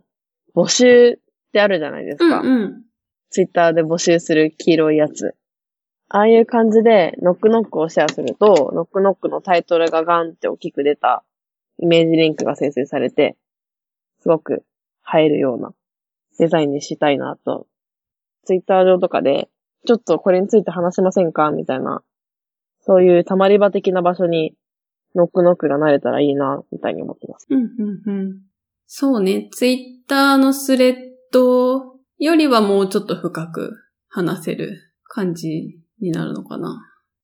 [0.55, 1.17] 募集っ
[1.53, 2.41] てあるじゃないですうん、か。
[2.41, 2.83] うん。
[3.29, 5.35] ツイッターで募集する黄色いやつ。
[6.09, 11.23] ああいう感じで、ノックノックをシェアすると、ノックノックのタイトルがガンって大きく出た
[11.79, 13.35] イメージリンクが生成されて、
[14.21, 14.63] すごく
[15.13, 15.73] 映えるような
[16.39, 17.67] デザインにしたいなと。
[18.45, 19.49] ツイッター上とかで、
[19.85, 22.01] ちょっとこれについて話しませんかみたいな、
[22.79, 24.53] そういうたまり場的な場所に
[25.15, 27.47] ノックノックがなれたらいいな、みたいに思ってます。
[27.49, 28.41] うん、うん、うん。
[28.85, 30.95] そうね、ツイッターのスレッ
[31.31, 33.73] ドよりはもうちょっと深く
[34.07, 36.79] 話せる感じになるのかな。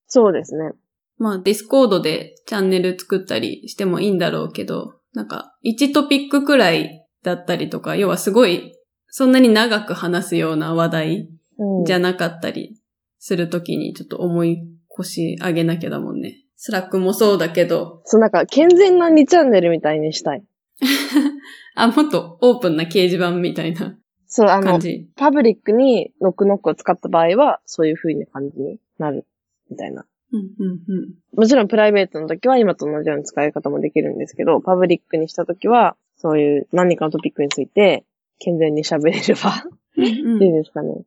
[0.06, 0.72] そうですね。
[1.16, 8.74] まあ、 Discord でチャンネル作ったりしてもいいんだろうけど、なんか、1トピックくらいだったりとか、要はすごい、
[9.08, 12.80] そんなに長く話すような話題うん、じゃなかったり
[13.18, 16.43] するときにちょっと重い腰上げなきゃだもんね。
[16.66, 20.42] Slack もそうだけど、そう、なんか健全な2チャンネルみたいにしたい。
[21.76, 24.80] あ、もっとオープンな掲示板みたいなそう、あの。
[25.14, 29.26] パブリックにノックノックを使った場合は、そういう風な感じになる、
[29.68, 30.06] みたいな。
[30.32, 31.14] うん、うん、うん。
[31.36, 38.06] もちろんプライベートの時は今と同じような使い方もできるんですけど、パブリックにした時は、そういう何かのトピックについて、
[38.38, 39.52] 健全に喋れれば
[39.98, 41.02] うんいいですかね。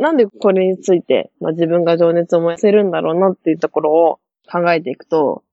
[0.00, 4.18] なんでこれについて、まあ、自分が情熱を燃やせるんだろうなっていうところを
[4.50, 5.44] 考えていくと、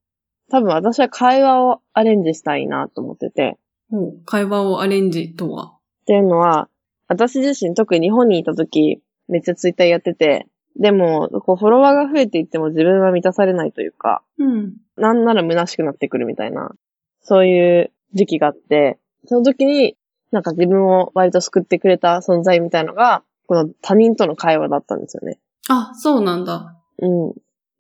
[0.52, 3.58] 多分私は会話をアレンジしたいなと思ってて、
[3.89, 5.65] ほう会話をアレンジとは？
[5.65, 6.69] っていうのは、
[7.08, 10.47] 私自身特に日本にいた時、めっちゃツイッターやってて、
[10.80, 14.73] でも、こうフォロワーが増えていっても自分は満たされないというか、うん。
[14.95, 16.71] なんなら虚しくなってくるみたいな、
[17.21, 19.97] そういう時期があって、その時に、
[20.32, 25.39] なんか自分を割と救ってくれた存在みたいのが、この他人との会話だったんですよね。
[25.67, 26.80] あ、そうなんだ。
[26.99, 27.34] うん。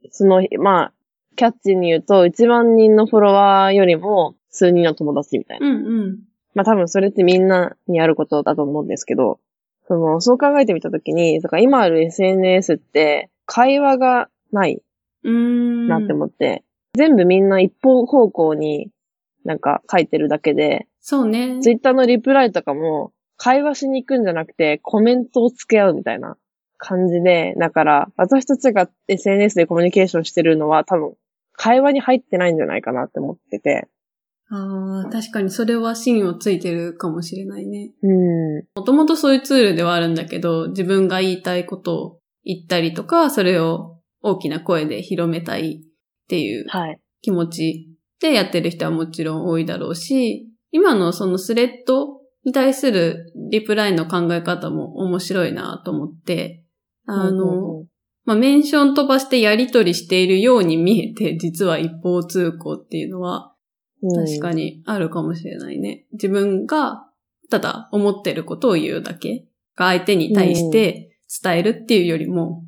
[0.09, 0.93] その、まあ、
[1.39, 5.67] キャッチに言うと、1万人のフォロワーよりも数人の友達みたいな。
[5.67, 6.19] うん、うん。
[6.53, 9.39] まあ多分それってみんなにあることだと思うんですけど、
[9.87, 14.83] その、そう考えてみたときに、だから今ある SNS って会話がない。
[15.23, 18.91] なって思って、全部みんな一方方向に
[19.45, 21.61] なんか書いてるだけで、そうね。
[21.61, 26.35] ツイッターのリプライとかも会話しに行くんじゃなくてコメントを付け合うみたいな
[26.77, 31.13] 感じで、だから私たちが SNS でコミュニケーションしてるのは多分
[31.59, 33.89] 会話に入ってないんじゃないかなって思ってて、
[34.49, 37.91] ああ、確かにそれは芯をついてるかもしれないね。
[38.01, 46.99] うん、もともとそういうツールではあるんだけど、自分が言いたいことを言ったりとか、それを大きな声で広めたいっていうはい。
[47.21, 47.89] 気持ち
[48.21, 56.63] でやってる人はもちろん多いだろうし、今のそのスレッドに対するリプライの考え方も面白いなと思って、
[57.05, 57.83] あの、
[58.29, 63.55] まあ、メンション飛ばしてやりとりしているように見えて、 実は一方通行っていうのは
[64.03, 64.65] 確かに。
[64.65, 66.05] にあるかもしれないね。
[66.11, 67.09] 自分が
[67.49, 72.63] ただ思ってることを言うだけが相手に対して伝えるっていうよりも、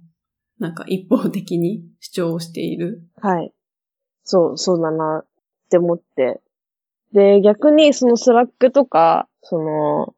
[0.57, 3.03] なんか一方的に主張をしている。
[3.17, 3.53] はい。
[4.23, 5.27] そう、そうだなっ
[5.69, 6.41] て思って。
[7.13, 10.15] で、逆にその Slack とか、その、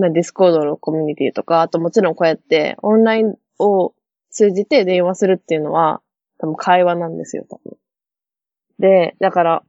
[0.00, 3.92] まあ、 Discord のコミュニティとか、あともちろんこうやってオンラインを
[4.30, 6.00] 通じて電話するっていうのは、
[6.38, 7.76] 多分会話なんですよ、多分。
[8.78, 9.62] で、だから、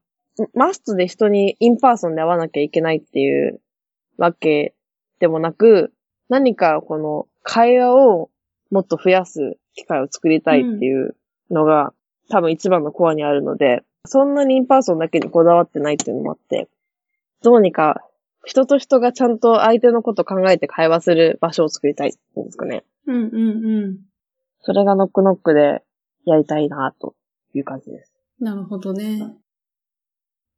[0.53, 3.61] マストで人に in person で会わなきゃいけないっていう
[4.17, 4.75] わけ
[5.19, 5.93] でもなく、
[6.29, 8.29] 何かこの会話を
[8.69, 11.15] もっと増やす機会を作りたいっていう
[11.49, 11.93] のが、
[12.29, 16.67] 多分一番のコアにあるので、そんなに in person だけにこだわってないっていうのもあって、
[17.41, 18.03] どうにか
[18.47, 22.85] 人と人がちゃんと相手のこと考えて会話する場所を作りたいっていうんですかね。
[23.05, 23.97] うんうんうん。
[24.67, 25.81] それが Knock Knock で
[26.25, 27.15] やりたいなと
[27.53, 28.11] いう感じです。
[28.41, 29.17] なるほどね。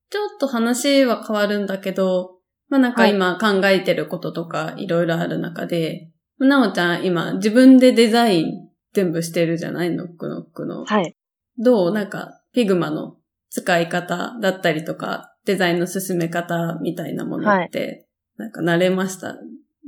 [0.10, 9.92] ちょっと話は変わるんだけど、まあなんか今考えてることとかいろいろある中で、なおちゃん今自分でデザイン全部してるじゃない？
[9.92, 10.86] Knock Knock の。
[10.86, 11.16] はい。
[11.60, 11.92] どう？
[11.94, 13.18] なんか、 Figma の
[13.52, 19.36] 使い方だったりとか、デザインの進め方みたいなものって、なんか慣れました？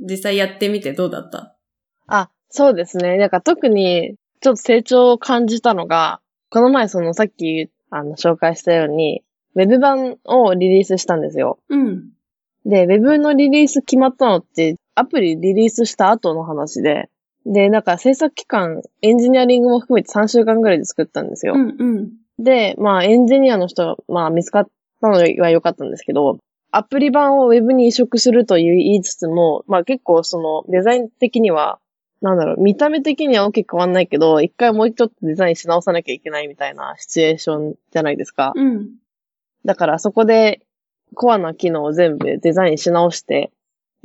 [0.08, 1.56] 実際やってみてどうだった？
[2.06, 3.16] あ、そうですね。
[3.16, 9.22] なんか特にちょっと成長を感じたのが、この前そのさっきあの紹介したように、
[9.54, 11.58] ウェブ版をリリースしたんですよ。
[11.70, 12.10] うん。
[12.66, 17.08] で、ウェブのリリース決まったのって、アプリリリースした後の話で、
[17.46, 21.54] で、なんか制作期間、エンジニアリングも含めて3週間ぐらいで作ったんですよ。
[21.54, 22.12] うんうん。
[22.38, 24.66] で、まあエンジニアの人が、まあ見つかっ
[25.00, 26.38] たのは良かったんですけど、
[26.70, 31.78] アプリ版をウェブに移植するという言いつつも、まあ結構そのデザイン的には、
[32.22, 38.52] なんだろう、見た目的には大きく変わんないけど、一回もうちょっとデザインし直さなきゃいけないみたいなシチュエーションじゃないですか。
[38.54, 38.90] うん。
[39.64, 40.60] だからそこで
[41.14, 43.50] コアな機能を全部デザインし直して、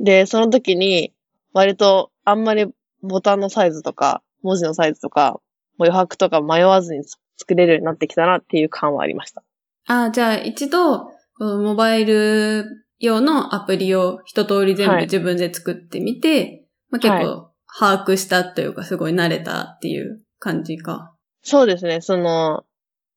[0.00, 1.12] で、その時に
[1.52, 2.66] 割とあんまり
[3.02, 5.40] ボタンのサイズとか文字のサイズとか
[5.78, 7.04] 余白とか迷わずに
[7.36, 9.44] 作れるようになってきたなっていう感はありました。
[9.86, 12.64] ああ、じゃあ一度、モバイル
[12.98, 21.14] 用のアプリを一通り全部はい自分で作ってみて、まあ、結構把握したというかすごい慣れたっていう感じか。
[21.42, 22.64] そうですね、その、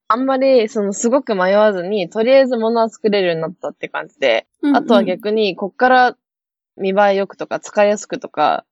[0.08, 6.18] あんまり、その、すごく迷わずに、とりあえず物は作れるようになったって感じで、うんうんあとは逆に、こっから
[6.78, 8.66] 見栄えよくとか、使いやすくとか、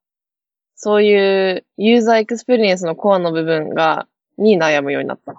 [0.75, 5.35] そういうユーザーエクスペリエンスのコアの部分が、に悩むようになったっ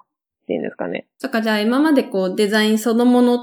[0.46, 1.07] ていうんですかね。
[1.18, 3.38] そっか、じゃあ今までこうデザインそのもの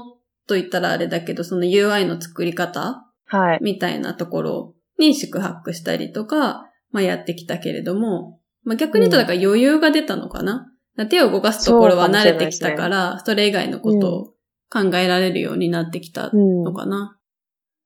[0.46, 3.58] と言ったらあれだけど、その UI の作り方はい。
[3.60, 10.72] みたいなところに四苦八苦したりとか、まあやってきたけれども、まあ逆に言うとだから余裕が出たのかな、
[11.06, 14.34] 手を動かすところは慣れてきたから、それ以外のことを
[14.70, 17.18] 考えられるようになってきたうんのかな。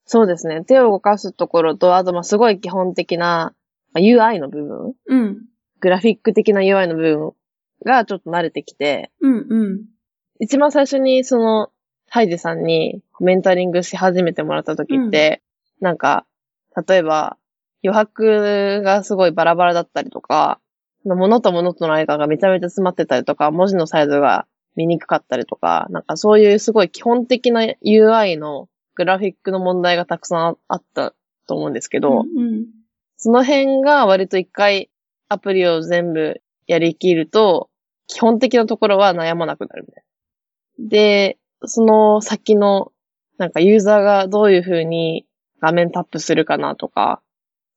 [0.05, 0.65] そうですね。
[0.65, 3.55] 手を動かすところと、あと、まあ、すごい基本的な、
[3.93, 5.45] まあ UI の部分うん。
[5.81, 7.33] グラフィック的な UI の部分
[7.85, 9.85] がちょっと慣れてきて、うんうん。
[10.41, 11.71] 一番最初にその、
[12.09, 15.43] ハイジさんにメンタリングし始めてもらった時って、
[15.81, 16.27] なんか、
[16.87, 17.39] 例えば、
[17.85, 20.61] 余白がすごいバラバラだったりとか、
[21.05, 31.15] 物と物との間がめちゃめちゃ詰まってたりとか、文字のサイズが見にくかったりとか、なんかそういうすごい基本的な UI のグラフィックの問題がたくさんあった
[31.47, 32.67] と思うんですけど、うん
[33.25, 34.91] その辺が割と一回
[35.29, 37.71] アプリを全部やりきると、
[38.09, 40.05] 基本的なところは悩まなくなるみたい
[40.81, 40.89] な。
[40.89, 42.91] で、その先の、
[43.39, 45.25] なんかユーザーがどういう風に
[45.61, 47.23] 画面タップするかなとか、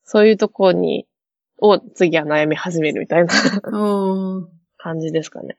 [0.05, 1.05] そういうところに、
[1.59, 3.33] を次は悩み始めるみたいな
[4.77, 5.57] 感じですかね。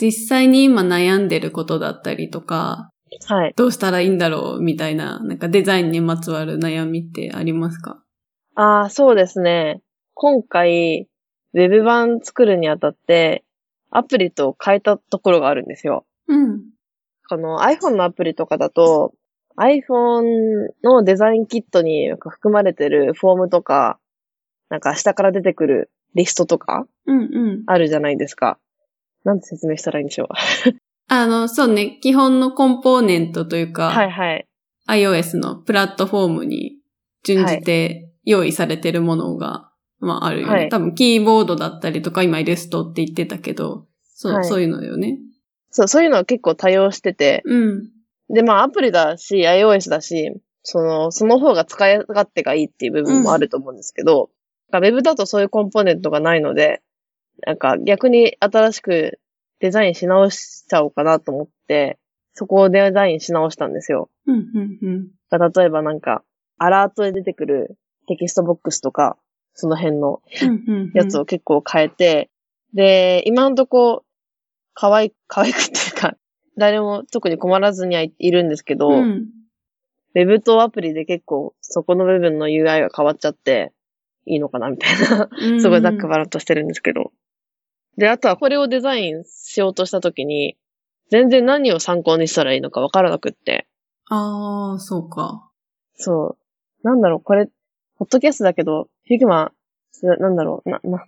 [0.00, 2.90] 実際に今悩んでることだったりとか、
[3.26, 3.54] はい。
[3.56, 8.02] どうしたらいいんだろうみたいな、なんかデザインにまつわる悩みってありますか？
[8.56, 9.80] ああ、そうですね。
[10.14, 11.08] 今回、
[11.54, 13.44] ウェブ版作るにあたって、
[13.90, 16.04] アプリと変えたところがあるんですよ。
[16.26, 16.62] うん。
[17.28, 19.14] この iPhone のアプリとかだと、
[19.58, 23.98] iPhone のデザインキットになんか含まれてるフォームとか、
[24.68, 27.22] なんか下から出てくるリストとかうんう
[27.58, 27.62] ん。
[27.66, 28.58] あるじゃないですか。
[29.24, 30.28] なんて説明したらいいんでしょう。
[31.08, 34.46] あの、そうね、基本のコンポーネントというか、はいはい。
[34.88, 36.78] iOS のプラットフォームに
[37.24, 45.18] 準じて用意されてるものが、まああるよね、はい多分キーボードだったりとか、今イラストって言ってたけど、そう、はいそういうのよね。
[45.70, 47.88] そう、そういうのは結構多用してて、うん。
[48.30, 54.30] で、まあアプリだし、iOS だし、その、その方が使い勝手がいいっていう部分もあると思うんですけど、
[54.72, 56.82] ウェブだとそういうコンポーネントがないので、
[57.46, 59.20] なんか逆に新しく
[59.60, 61.98] デザインし直しちゃおうかなと思って、
[62.34, 64.10] そこをデザインし直したんですよ。
[64.26, 65.10] うん、うん、うん。
[65.54, 66.22] 例えばなんか、
[66.58, 69.16] アラートで出てくるテキストボックスとか、
[69.54, 70.20] その辺の
[70.94, 72.30] やつを結構変えて、
[72.74, 74.04] で、今んとこ、
[74.74, 76.16] 可愛い、可愛くっていうか、
[76.56, 79.26] 誰も特に困らずにはいいるんですけど、うん。
[80.14, 83.72] ウェブとアプリで結構そこの部分の UI が変わっちゃって
[84.24, 87.12] いいのかなみたいな、うんすごいざっくばらっとしてるんですけど。
[87.96, 90.56] で、あとはこれをデザインしようとしたときに、
[91.10, 93.66] 全然何を参考にしたらいいのかわからなくって。
[94.08, 95.50] ああ、そうか。
[95.94, 96.36] そ
[96.84, 96.86] う。
[96.86, 97.48] なんだろう、これ、
[97.96, 99.52] ポッドキャストだけど、 Figma、
[99.92, 101.06] すなんだろう、な、な、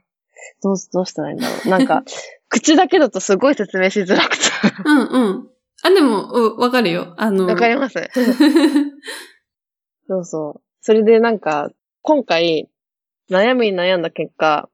[0.62, 1.68] どう、どうしたらいいんだろう。
[1.68, 2.04] なんか、
[2.48, 4.42] 口だけだとすごい説明しづらくて。
[4.84, 5.48] うんうん。
[5.82, 7.14] あ、でも、うわかるよ。
[7.16, 7.94] あの、わかります
[10.08, 10.62] そうそう。
[10.80, 11.70] それでなんか、
[12.02, 12.68] 今回、
[13.30, 14.70] 悩みに悩んだ結果、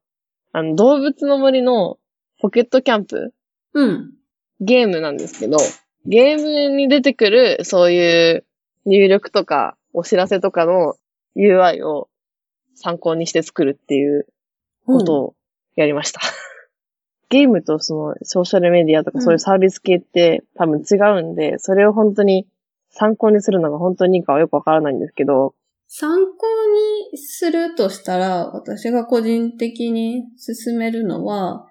[0.53, 1.99] あの、動物の森の
[2.41, 3.35] ポケットキャンプ
[3.73, 4.15] うん。
[4.61, 5.59] ゲームなんですけど、
[6.07, 8.45] ゲームに出てくるそういう
[8.85, 10.95] 入力とかお知らせとかの
[11.37, 12.09] UI を
[12.75, 14.27] 参考にして作るっていう
[14.87, 15.35] ことを
[15.77, 16.21] やりました。
[17.31, 22.47] ゲームとそのソーシャルメディアとかそういうサービス系って多分違うんで、それを本当に
[22.91, 25.55] 参考にするのが本当にいいかはよくわからないんですけど、
[25.89, 26.47] 参考
[27.13, 31.67] にするとしたら、私が個人的に勧めるのは、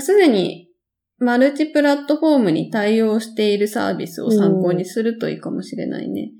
[0.00, 0.68] すでに
[1.18, 6.30] マルチプラットフォームに対応しているサービスを参考にするといいかもしれないね。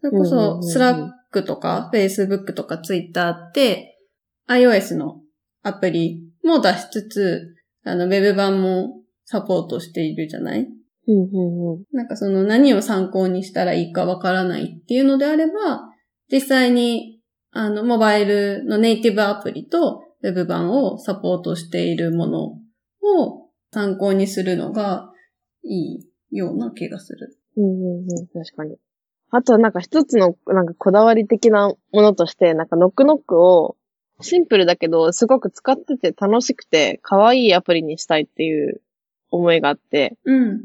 [0.00, 3.98] それこうんうんうんそ、うん Slack とか、Facebook とか Twitter って、
[4.48, 5.20] iOS の
[5.62, 10.68] アプリも出しつつ、あの、ウェブ版もサポートしているじゃない？
[11.08, 15.88] うんうんうんなんかその何を参考にしたらいいかわからないっていうのであれば、
[16.30, 22.58] 実際に、あの、モバイルのネイティブアプリとウェブ版をサポートしているものを
[23.72, 25.10] 参考にするのが
[25.64, 25.98] い
[26.30, 27.36] いような気がする。
[27.56, 28.76] うんうんうん、確かに。
[29.30, 33.76] あとはなんか一つのなんかこだわり的なものとして、なんかノックノックを
[34.22, 38.80] シンプルだけどすごく使ってて楽しくて可愛いアプリにしたいっていう
[39.32, 40.60] 思いがあって、うん。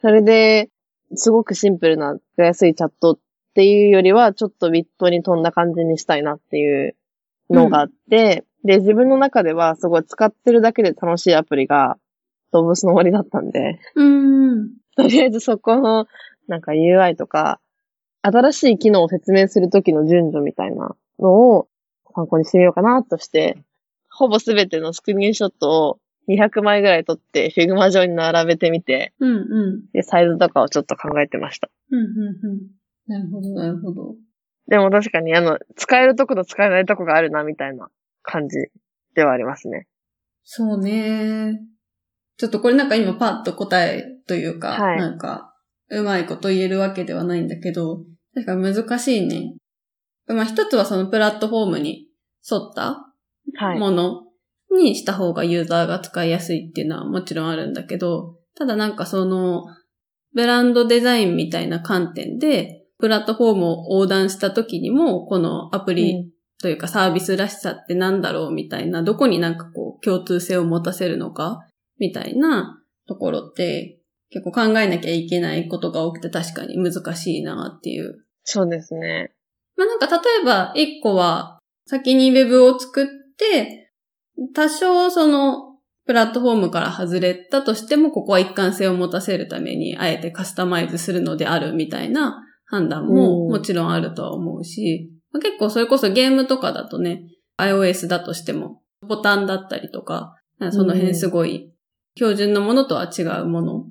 [0.00, 0.70] それで、
[1.14, 3.18] すごくシンプルな、使いやすいチャットっ
[3.54, 6.96] ていうよりは、ちょっとビットに飛んだ感じにしたいなっていう
[7.50, 11.98] のがあって、で、自分の中ではすごい使ってるだけで楽しいアプリが
[12.52, 14.70] 動物の森だったんで、うん。
[14.96, 16.06] とりあえずそこの、
[16.48, 17.60] なんか UI とか、
[18.22, 21.68] 新しい機能を説明するときの順序みたいなのを
[22.14, 23.58] 参考にしてみようかなとして、
[24.10, 25.98] ほぼすべてのスクリーンショットを
[26.28, 29.30] 200枚ぐらい撮って、 Figma 上に並べてみて、うん。
[29.30, 29.36] う
[29.86, 29.90] ん。
[29.92, 31.70] で、サイズとかをちょっと考えてました。
[31.90, 32.00] うん。
[32.00, 32.80] うん。
[33.06, 34.14] なるほど、なるほど。
[34.68, 37.88] でも確かに、あの、使えるとこと使えないとこがあるな、みたいな
[38.22, 38.56] 感じ
[39.14, 39.88] ではありますね。
[40.44, 41.60] そうね。
[42.36, 45.54] ちょっとこれなんか今パッと答えというか、はいなんか、
[45.90, 48.04] うまいこと言えるわけではないんだけど、
[48.34, 49.54] 確かに難しいね。
[50.34, 52.08] まあ一つはそのプラットフォームに
[52.50, 53.06] 沿った
[53.56, 53.78] はい。
[53.78, 54.22] もの
[54.70, 59.64] にした方がユーザーが使いやすいっていうのはもちろんあるんだけど、ただなんかその、
[60.34, 71.66] ブランドデザインみたいな観点で、プラットフォームを横断した時にも、このアプリというかサービスらしさってなんだろうみたいな、どこになんかこう共通性を持たせるのか
[71.98, 73.98] みたいなところって
[74.30, 78.24] 結構考えなきゃいけないことが多くて確かに難しいなっていう。
[78.44, 79.32] そうですね。
[79.80, 83.06] まあなんか例えば一個は先にウェブを作っ
[83.38, 83.90] て、
[84.54, 97.22] 多少そのプラットフォームから外れたとしても、ここは一貫性を持たせるために、あえてカスタマイズするのであるみたいな判断ももちろんあるとは思うし、結構それこそゲームとかだとね、
[97.58, 100.36] iOS だとしても、ボタンだったりとか、
[100.72, 101.72] その辺すごい
[102.16, 103.86] 標準のものとは違うもの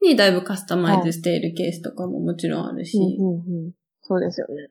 [0.00, 2.98] にだいぶカスタマイズしているケースとかももちろんあるし、
[4.00, 4.70] そうですよね。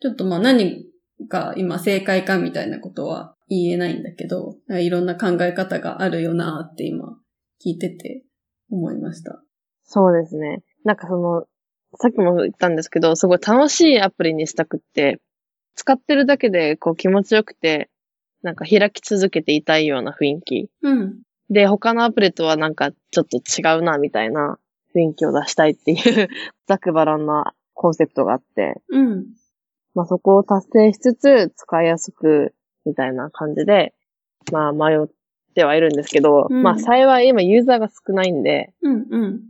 [0.00, 0.86] ちょっとまあ何
[1.28, 7.16] が今正解かみたいなことは言えないんだけど、いろんな考え方があるよなって今
[7.64, 8.24] 聞いてて
[8.70, 9.42] 思いました。
[9.84, 10.62] そうですね。
[10.84, 11.44] なんかその、
[11.96, 15.20] さっきも言ったんですけど、すごい楽しいアプリにしたくって、
[15.76, 17.90] 使ってるだけでこう気持ちよくて、
[18.42, 20.70] なんか開き続けていたいような雰囲気。
[20.82, 21.22] うん。
[21.50, 24.58] で、他のアプリとはなんかちょっと違うな、みたいな
[24.94, 26.28] 雰囲気を出したいっていう
[26.66, 28.80] ざくばらんなコンセプトがあって。
[28.88, 29.26] うん。
[29.94, 33.94] まあそこを達成しつつ使いやすくみたいな感じで、
[34.52, 35.08] まあ迷っ
[35.54, 39.40] てはいるんですけど、うん、まあ幸い今ユーザーが少ないんで、うんうん。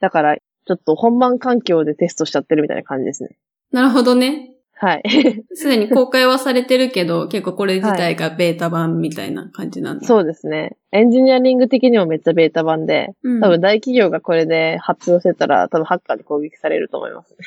[0.00, 3.36] だからちょっと本番環境でテストしちゃってるみたいな感じですね。
[3.72, 4.54] なるほどね。
[4.76, 5.02] はい。
[5.54, 10.76] すでに公開はされてるけど、 結構これ自体がベータ版みたいな感じなんだ、そうですね。
[10.92, 17.38] エンジニアリング的にもめっちゃベータ版で、うん、多分大企業がこれで発表してたら、多分ハッカーで攻撃されると思いますね。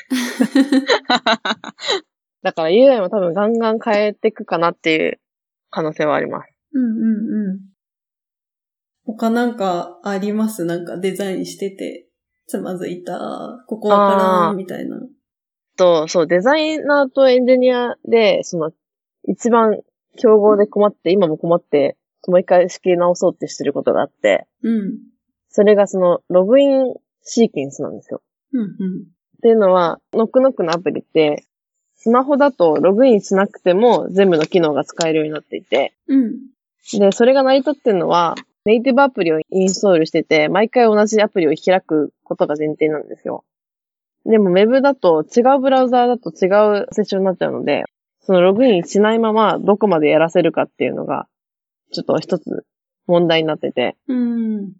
[2.43, 5.19] だから UI も多分ガンガン変えていくかなっていう
[5.69, 6.49] 可能性はあります。
[6.73, 6.91] うんうん
[7.49, 7.59] うん。
[9.05, 10.65] 他なんかあります？
[10.65, 12.07] なんかデザインしてて、
[12.45, 14.99] つまずいた、ここわからんみたいな。
[15.77, 18.71] と、そう、デザイナーとエンジニアで、その、
[19.27, 19.79] 一番
[20.17, 24.99] 競合で困って、今も困って、もう一回仕切り直そうってしてることがあって、うん。
[25.49, 28.21] それがその、ログインシーケンスなんですよ。
[28.53, 28.67] うんうん。
[28.67, 28.69] っ
[29.41, 31.46] ていうのは、ノックノックのアプリって、
[31.97, 36.35] スマホだとログインしなくても全部の機能が使えるようになっていて、うん。
[36.93, 38.35] で、それが成り立ってるのは、
[38.65, 43.43] ネイティブアプリをインストールしてて、毎回同じアプリを開くことが前提なんですよ。
[44.25, 46.47] でも Web だと違うブラウザーだと違
[46.81, 47.85] うセッションになっちゃうので、
[48.19, 51.27] そのログインしないままどこまでやらせるかっていうのが、
[51.93, 52.65] ちょっと一つ
[53.07, 53.95] 問題になってて。
[54.09, 54.73] うん。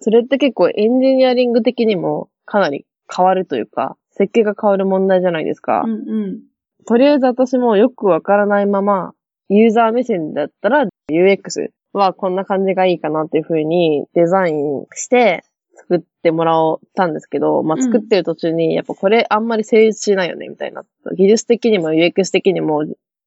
[0.00, 5.82] それって結構エンジニアリング的にもかなり変わるというか、設計が変わる問題じゃないですか。
[5.84, 6.40] うんうん。
[6.86, 9.12] とりあえず私もよくわからないまま、
[9.48, 15.44] ユーザー目線だったら UX はこんな感じがいいかなっていう風にデザインして、
[15.78, 20.84] 作ってもらったんですけど、まあ、作ってる途中に、やっぱこれあんまり成立しないよね、みたいな。
[21.16, 22.84] 技術的にも UX 的にも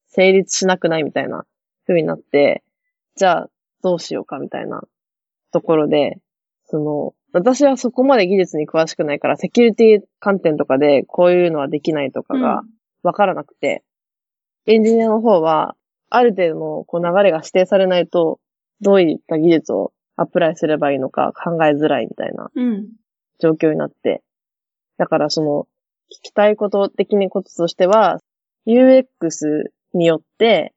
[0.08, 1.46] 成立しなくないみたいな
[1.86, 2.64] 風になって、
[3.14, 3.50] じゃあ
[3.82, 4.82] どうしようかみたいな。
[5.52, 6.18] ところで、
[6.66, 12.62] その、私はそこまで技術に詳しくないから、セキュリティ観点とかでこういうのはできないとかが
[13.02, 13.84] わからなくて、
[14.66, 15.76] うん、エンジニアの方は、
[16.08, 18.40] ある程度のこう流れが指定されないと、
[18.80, 22.50] どういった技術をアプライすればいいのか考えづらいみたいな
[23.40, 24.22] 状況になって、
[24.98, 25.66] だからその、
[26.12, 28.18] 聞きたいこと的なこととしては、
[28.66, 29.04] UX
[29.94, 30.74] によって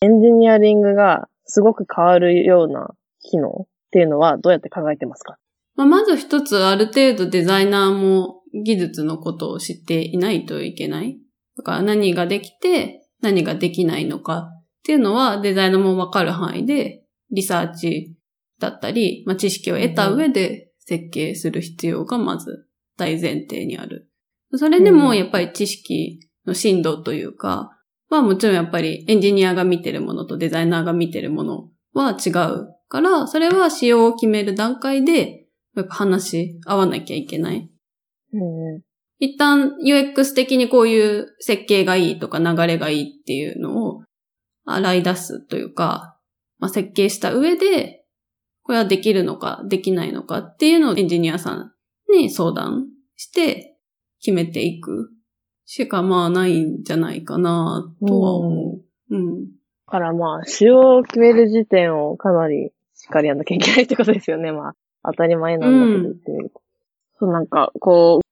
[0.00, 5.36] エンジニアリングがすごく変わるような機能っていうのはどうやって考えてますか？
[5.74, 11.18] まあ、まず一つある程度デザイナーも技術のことを知っていないといけない。
[11.56, 18.16] だから何ができて何ができないのかっていうのはデザイナーもわかる範囲でリサーチ
[18.60, 24.08] だったり、まあ、知識を得た上で設計する必要がまず大前提にある。
[24.54, 27.72] それでもやっぱり知識の深度というか、
[28.08, 37.68] はもちろんやっぱりエンジニアが見てるものとデザイナーが見てるものは違うから、それは仕様を決める段階で、やっぱ話し合わなきゃいけない。
[38.32, 38.82] うん、
[39.18, 44.02] 一旦 UX 的にこういう設計がいいとか流れがいいっていうのを
[44.64, 46.18] 洗い出すというか、
[46.58, 48.04] まあ、設計した上で、
[48.62, 51.72] これはできるのか、できないのかっていうのをエンジニアさん
[52.12, 53.78] に相談して
[54.20, 55.10] 決めていく
[55.66, 58.78] しかまあないんじゃないかなとは思
[59.10, 59.14] う。
[59.14, 59.46] うん。
[59.46, 59.50] だ
[59.86, 64.52] からまあ、仕様を決める時点をかなりしっかりやんなきゃいけないってことですよね。
[64.52, 66.60] まあ、当たり前なんだけど言ってみると。
[67.18, 68.25] そうなんか、こう、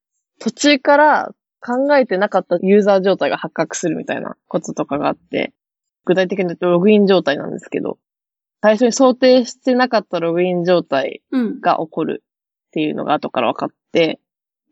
[0.45, 5.55] 途中から考えてなかったユーザー状態が発覚するみたいなこととかがあって、
[6.05, 7.97] 具体的に言うとログイン状態なんですけど、
[8.61, 11.61] 最初に想定してなかったログイン状態うん。
[11.63, 12.23] が起こる
[12.69, 14.21] っていうのが後から分かって、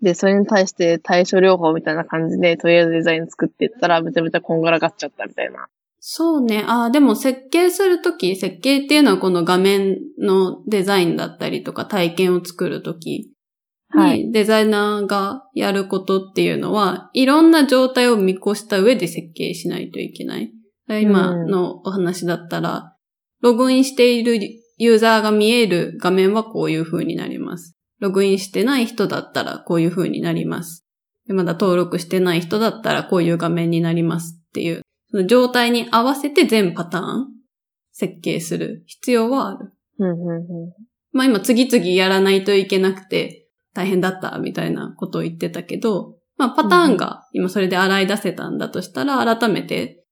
[0.02, 5.68] で、それに対して対処療法みたいな感じで、とりあえずデザイン作っていったら、めちゃめちゃこんがらがっちゃったみたいな。
[6.00, 6.64] そうね。
[6.66, 13.32] ああ、でも設計するとき、設計っていうのはこの画面のデザインだったりとか体験を作るときはい。
[13.95, 20.53] にデザイナーがやることっていうのは、いろんな状態を見越した上で設計しないといけない。
[20.88, 22.97] 今のお話だったら、
[23.40, 24.38] ログインしている
[24.78, 27.76] ユーザーが見える画面はこういう風になります。
[28.01, 30.84] ログインしてない人だったらこういう風になります。
[31.26, 37.28] でまだ登録してない人だったらこういう画面になりますっていう、その状態に合わせて全パターン
[37.93, 39.72] 設計する必要はある。
[41.12, 43.41] まあ今次々やらないといけなくて
[43.74, 50.04] 大変だったみたいなことを言ってたけど、まあパターンが今それで洗い出せたんだとしたら改めて、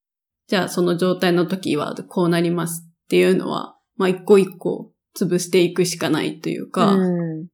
[0.47, 7.47] じゃあその状態の時はこうなりますっていうのは、まあ一個一個潰していくしかないというか、うん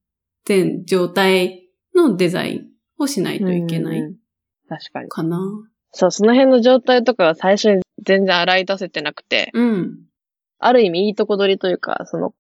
[0.46, 2.62] 全状態のデザイン
[3.00, 4.16] をしないといけないうん
[4.68, 5.10] 確かに。
[5.10, 5.40] かな。
[5.92, 10.00] そう、その辺の状態とかは最初に全然洗い出せてなくて、うん。
[10.60, 12.34] ある意味いいとこ取りというか、その、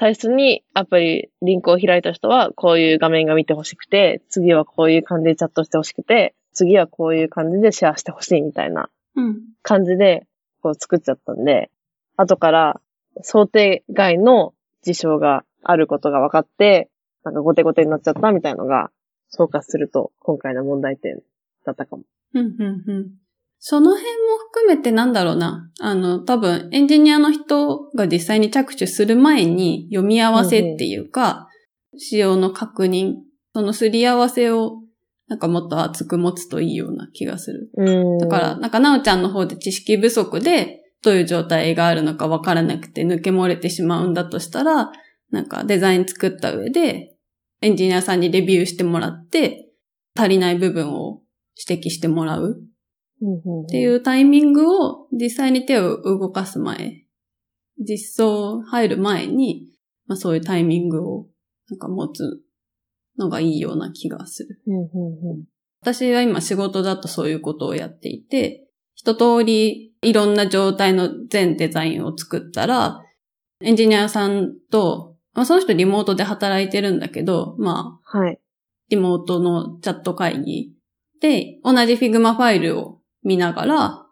[0.00, 9.40] 最初にアプリ、リンクを開いた人はこういう画面が見てほしくて、次はこういう感じでチャットしてほしくて、次はこういう感じでシェアしてほしいみたいなうん。
[9.60, 10.26] 感じで、
[10.62, 11.70] こう作っちゃったんで、
[12.16, 12.80] 後から
[13.20, 16.88] 想定外の事象があることが分かって、
[17.22, 18.90] なんかゴテゴテになっちゃったみたいのが、
[19.28, 21.20] 総括すると今回の問題点
[21.66, 22.04] だったかも。
[22.32, 23.10] うん、うん、うん。
[23.62, 25.70] その辺も含めてなんだろうな。
[25.80, 31.48] あの、多分エンジニアの人が実際に着手する前に読み合わせっていうか、
[31.98, 33.16] 仕様の確認、
[33.54, 34.80] そのすり合わせを
[35.28, 37.70] なんかもっと熱く持つといいような気がする。
[37.76, 38.18] うん。
[38.18, 44.90] だから、、なんかなおちゃんの方で知識不足でどういう状態があるのかわからなくて抜け漏れてしまうんだとしたら、
[45.30, 47.14] なんかデザイン作った上で
[47.62, 49.68] エンジニアさんにレビューしてもらって
[50.16, 51.20] 足りない部分を
[51.68, 52.60] 指摘してもらう
[53.22, 57.04] っっていうタイミングを実際に手を動かす前、
[57.78, 59.68] 実装入る前に、
[60.06, 61.26] まあそういうタイミングを
[61.68, 62.40] なんか持つ
[63.18, 64.62] のがいいような気がする。
[65.82, 73.02] 私は今仕事だとそういうことをやっていて、一通りいろんな状態の全デザインを作ったら、
[73.62, 78.40] エンジニアさんと、まあ、その人リモートで働いてるんだけど、まあ、はい。
[78.88, 80.72] リモートのチャット会議
[81.20, 84.06] で同じ Figma ファイルを見ながら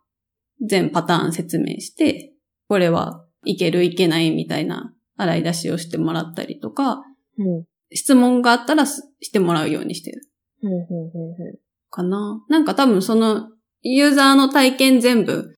[0.66, 2.32] 全パターン説明して、
[2.68, 7.02] これはいけるいけないみたいな洗い出しをしてもらったりとか、
[7.38, 7.64] うん。
[7.92, 10.20] 質問があったらすしてもらうようにしてる
[10.62, 11.58] うんうんうん
[11.90, 12.44] かな。
[12.48, 13.48] なんか多分その
[13.80, 15.54] ユーザーの体験全部、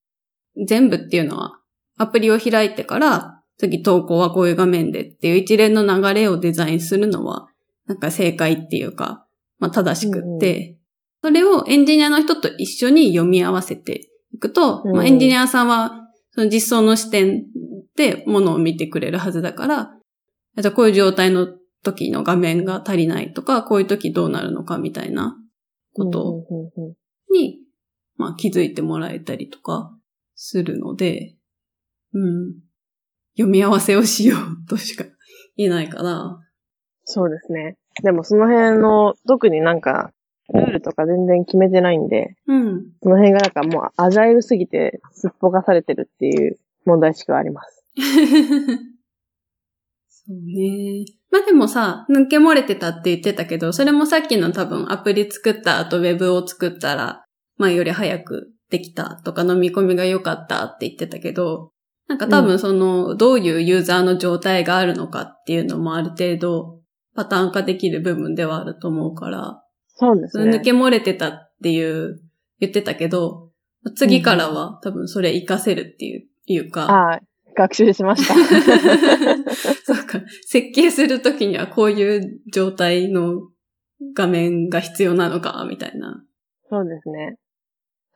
[0.65, 1.59] 全部っていうのは
[1.97, 7.47] アプリを開いてから次投稿はこういう画面でっていう一連の流れをデザインするのは
[7.85, 9.25] なんか正解っていうか、
[9.59, 10.77] まあ正しくって、
[11.21, 17.45] それをエンジニアの人と一緒に読み合わせていくと、うんまあエンジニアさんはその実装の視点
[17.95, 19.91] でものを見てくれるはずだから、
[20.57, 21.47] じゃあこういう状態の
[21.83, 25.35] 時の画面が足りないとか、こういう時どうなるのかみたいな
[25.93, 26.43] こと
[27.31, 27.59] に、
[28.17, 29.91] まあ気づいてもらえたりとか
[30.35, 31.35] するので、
[32.13, 32.53] うん。
[33.37, 35.05] 読み合わせをしようとしか
[35.55, 36.39] 言えないかな。
[37.05, 37.77] そうですね。
[38.03, 40.11] でもその辺の、特になんか、
[40.51, 42.91] ルールとか全然決めてないんで、うん。
[43.01, 47.85] その辺がなんかもうアジャイルすぎてすっぽかされてるっていう問題意識はあります。
[50.07, 51.05] そうね。
[51.31, 57.25] まあでもさ、抜け漏れてたって言ってたけど、それもさっきの多分アプリ作った後ウェブを作ったら、
[57.57, 61.71] 前より早くできたとか飲み込みが良かったって言ってたけど、
[62.07, 66.81] なんか多分その、どういうユーザーの状態があるのかっていうのもある程度
[67.15, 69.63] パターン化できる部分ではあると思うから、
[70.01, 70.57] そうですね。
[70.57, 72.19] 抜け漏れてたっていう
[72.59, 73.51] 言ってたけど、
[73.95, 77.19] 次からは多分それ活かせるっていういうか、ああ、
[77.55, 78.33] 学習しました。
[79.85, 80.21] そうか。
[80.47, 83.47] 設計するときにはこういう状態の
[84.15, 86.23] 画面が必要なのか、みたいな。
[86.67, 87.37] そうですね。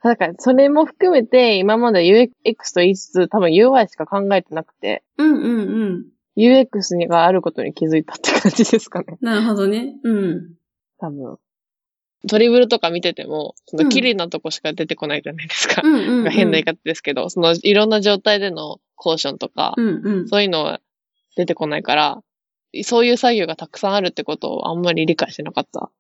[0.02, 6.06] だから、それも含めて、今まで UX と言いつつ、多分 UI しか考えてなくて、うんうんうん。
[6.36, 9.18] UX にがあることに気づいたって感じですかね。
[9.22, 9.96] なるほどね。
[10.04, 10.56] うん。
[11.00, 11.38] 多分。
[12.26, 15.82] ドリブルとか見てても、そうんの綺麗なとこしか出てこないじゃないですか。
[15.84, 16.32] うんうん、うん。
[16.32, 20.28] 変な言い方ですけど、そのいろんな状態でのコーションとか、うんうん。
[20.28, 20.82] そういうのは
[21.36, 22.22] 出てこないから、
[22.84, 25.92] そういう作業がたくさんあるってことをあんまり理解してなかった。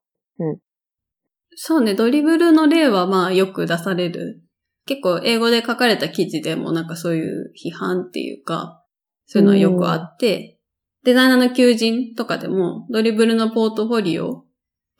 [1.55, 4.41] そうね、ドリブルの例はまあよく出される。
[4.85, 8.83] 結構英語で書かれた記事でもなんかそういう批判っていうか、
[9.25, 10.59] そういうのはよくあって、
[11.03, 14.44] デザイナーの求人とかでも、ドリブルのポートフォリオ、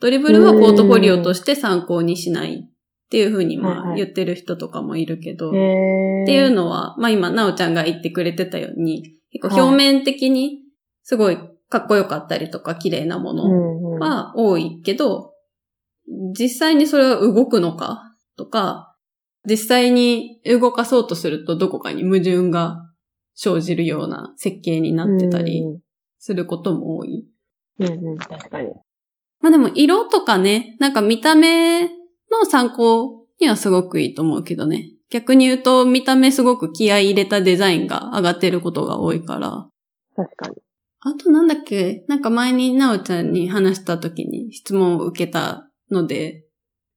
[0.00, 5.56] ドリブルはポートフォリオとして参考にしないっていうふうにまあ言ってる人とかもいるけど、って
[6.32, 10.60] いうのは、まあ今、なおちゃんが言ってくれてたように、結構表面的に
[11.02, 11.38] すごい
[11.68, 15.32] かっこよかったりとか綺麗なもうのは多いけど、
[16.38, 18.02] 実際にそれは動くのか
[18.36, 18.94] とか、
[19.48, 22.82] 実際に動かそうとするとどこかに矛盾が
[23.34, 25.80] 生じるような設計になってたりうん
[26.18, 27.24] することも多い。
[27.78, 28.72] うんうん、確かに。
[29.40, 31.90] まあでも色とかね、なんか見た目の
[32.48, 34.92] 参考にはすごくいいと思うけどね。
[35.10, 39.68] 逆に言うと見た目すごく気合い入れたデザインが上がってることが多いから。
[40.16, 40.56] 確かに。
[41.00, 42.04] あとなんだっけ？
[42.08, 46.44] なんか前になおちゃんに話した時に質問を受けたので、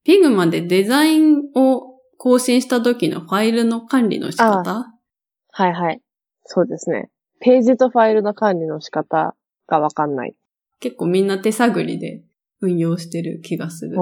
[0.04, 4.92] ピグマでデザインを更新した時のファイルの管理の仕方？
[5.52, 6.00] はいはい。
[6.44, 7.10] そうですね。
[7.38, 9.36] ページとファイルの管理の仕方
[9.68, 10.34] がわかんない。
[10.80, 12.24] 結構みんな手探りで
[12.60, 13.96] 運用してる気がする。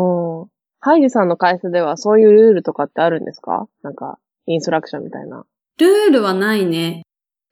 [0.80, 3.66] ハイジさんの会社ではそういうルールとかってあるんですか？
[3.82, 5.44] なんか、インストラクションみたいな。
[5.78, 7.02] ルールはないね。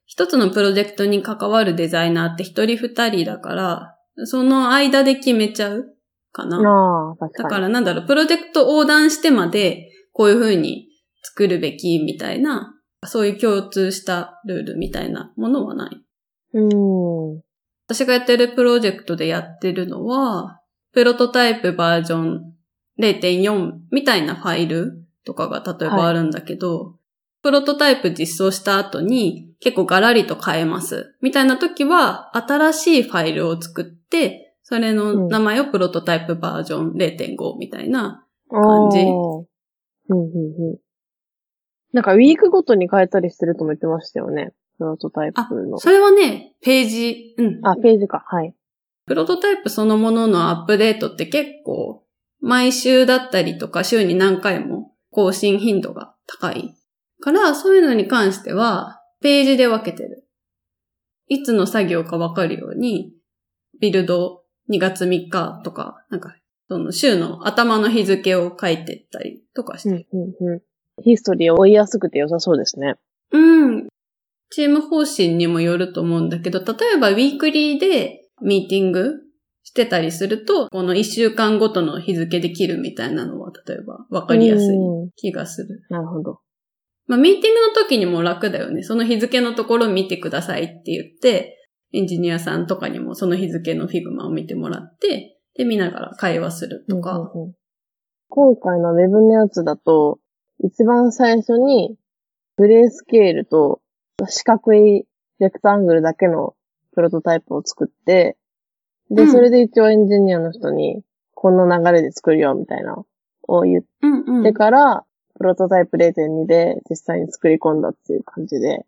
[0.05, 5.97] 一つのプロジェクトに関わるデザイナーって一人二人だから、その間で決めちゃう
[6.33, 6.59] かな。
[6.59, 7.45] ああ、確かに。
[7.45, 10.89] だからなんだろう、プロジェクト横断してまで、こういう風に
[11.23, 12.73] 作るべきみたいな、
[13.05, 16.05] そういう共通したルールみたいなものはない。
[16.55, 17.43] うーん。
[17.89, 20.56] 私がやってるプロジェクトでやってるのは、
[20.97, 22.55] プロトタイプバージョン
[22.99, 26.95] 0.4みたいなファイルとかが例えばあるんだけど、
[27.43, 31.15] プロトタイプ実装した後に結構ガラリと変えます。
[31.21, 39.39] みたいな時は、新しいファイルを作って、それの名前をプロトタイプバージョン0.5みたいな感じうん
[40.09, 40.19] うんう
[40.77, 40.79] ん。
[41.93, 44.55] なんか、ウィークごとに変えたりしてるとも言ってましたよね。
[44.79, 45.77] プロトタイプあの。
[45.77, 47.61] それはね、ページ、うん。
[47.67, 48.25] あ、ページか。
[48.27, 48.56] はい。
[49.07, 52.03] プロトタイプそのもののアップデートって結構、
[52.41, 56.75] 毎週だったりとか週に何回も更新頻度が高い。
[57.21, 60.27] から、そういうのに関しては、ページで分けてる。
[61.29, 63.13] いつの作業か分かるように、
[63.81, 66.35] ビルド2月3日とか、なんか、
[66.69, 70.63] その週の頭の日付を書いてったりとかしてうんうんうん。
[71.03, 72.95] ヒストリーを追いやすくて良さそうですね。
[73.31, 73.87] うん。
[74.51, 79.15] チーム方針にもよると思うんだけど、例えばウィークリーでミーティング
[79.63, 85.83] してたりすると、この1週間ごとの日付で切るみたいなのは、例えば分かりやすいうん気がする。
[85.91, 86.41] なるほど。
[87.07, 88.83] まあ、ミーティングの時にも楽だよね。
[88.83, 91.57] その日付のところ見てくださいって言って、
[91.93, 97.13] エンジニアさんとかにもその日付の Figma を見てもらって、で、見ながら会話するとか。
[97.13, 97.55] うんうんうん
[98.29, 100.19] 今回のウェブのやつだと、
[100.59, 101.97] 一番最初に、
[102.57, 103.81] グレースケールと
[104.29, 105.07] 四角い
[105.39, 106.55] レクタングルだけの
[106.97, 108.37] プロトタイプを作って、
[109.11, 111.03] で、うんそれで一応エンジニアの人に、
[111.35, 112.97] こんな流れで作るよ、みたいな、
[113.47, 114.43] を言っうんうん。
[114.43, 118.87] てから、プロトタイプ0.2で実際に作り込んだっていう感じで。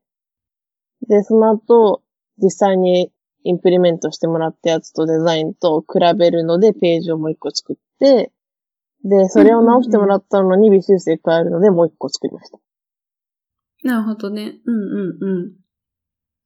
[1.06, 2.02] で、その後、
[2.42, 3.12] 実際に
[3.44, 8.32] インプリメントしてもらったやつとデザインと比べるので、ページをもう一個作って、
[9.04, 12.58] で、それを直してもらったのに微修正加えるので、もう一個作りました。
[13.84, 14.58] なるほどね。
[14.64, 15.52] うんうんうん。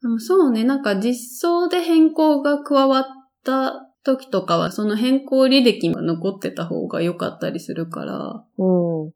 [0.02, 3.04] でもそうね、なんか実装で変更が加わっ
[3.44, 9.12] た時とかは、その変更履歴が残ってた方が良かったりするから、うん。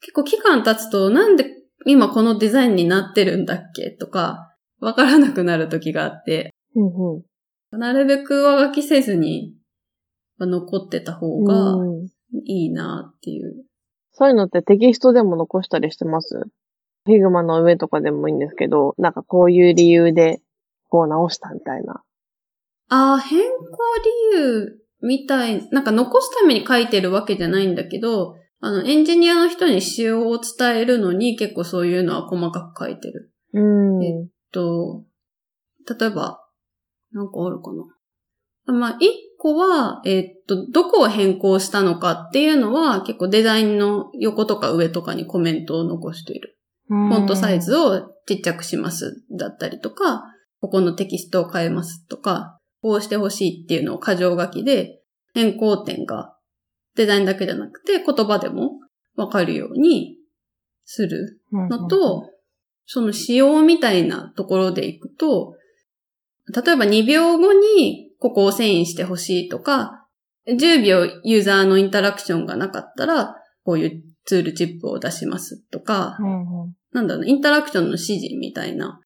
[0.00, 1.46] 結構期間経つと、なんで
[1.86, 6.84] 今このデザインになってるんだっけとか、わからなくなる時があって、う
[7.18, 7.22] ん
[7.70, 9.54] なるべく上書きせずに
[10.40, 11.44] 残ってた方うん。
[11.44, 12.08] がうん
[12.44, 13.64] いいなっていう。
[14.12, 16.40] そういうのってテキストでも残したりしてます？
[17.04, 20.40] Figma の上とかでもいいんですけど、なんかこういう理由で、
[20.88, 22.02] こう直したみたいな。
[22.88, 23.46] ああ、変更
[24.34, 33.32] 理由みたい、なんか残すために書いてるわけじゃないんだけど、あの、エンジニアの人に仕様を伝えるのに結構そういうのは細かく書いてる。
[33.52, 34.04] うん。
[34.04, 35.04] えと、
[35.98, 36.44] 例えば、
[37.12, 38.74] なんかあるかな。
[38.74, 46.57] まあ、一個は、えっと、どこを変更したのかっていうのは結構デザインの横とか上とかにコメントを残している。
[46.88, 49.22] フフォントサイズをちっちゃくします。
[49.30, 50.24] だったりとか、
[50.60, 55.00] ここのテキストを変えますとか、こうしてほしいっていうのを箇条書きで
[55.34, 56.36] 変更点が
[56.96, 58.72] デザインだけじゃなくて言葉でも
[59.16, 60.16] わかるように
[60.84, 62.30] するのと、
[62.86, 65.54] その仕様みたいなところでいくと、
[66.54, 70.06] 例えば2秒後にここを遷移してほしいとか、
[70.48, 79.00] 10秒ユーザーのインタラクションがなかったら、こういうツールチップを出しますとか、うんうんなんだろうな、インタラクションの指示みたいな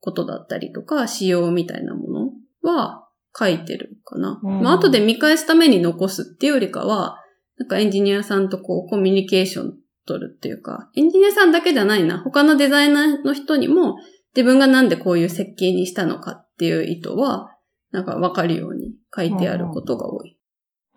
[0.00, 2.30] ことだったりとか、仕様みたいなもの
[2.62, 3.08] は
[3.38, 4.40] 書いてるかな。
[4.42, 7.16] うんまあ、後で見返すために残すっていうよりかは、
[7.58, 9.74] なんかエンジニアさんとこうコミュニケーション
[10.06, 12.18] 取るっていうか、エンジニアさんだけじゃないな。
[12.20, 13.96] 他のデザイナーの人にも
[14.34, 17.50] 自分がなんでこういう設計にしたのかっていう意図は、
[17.92, 20.38] なんかわかるように書いてあることが多い。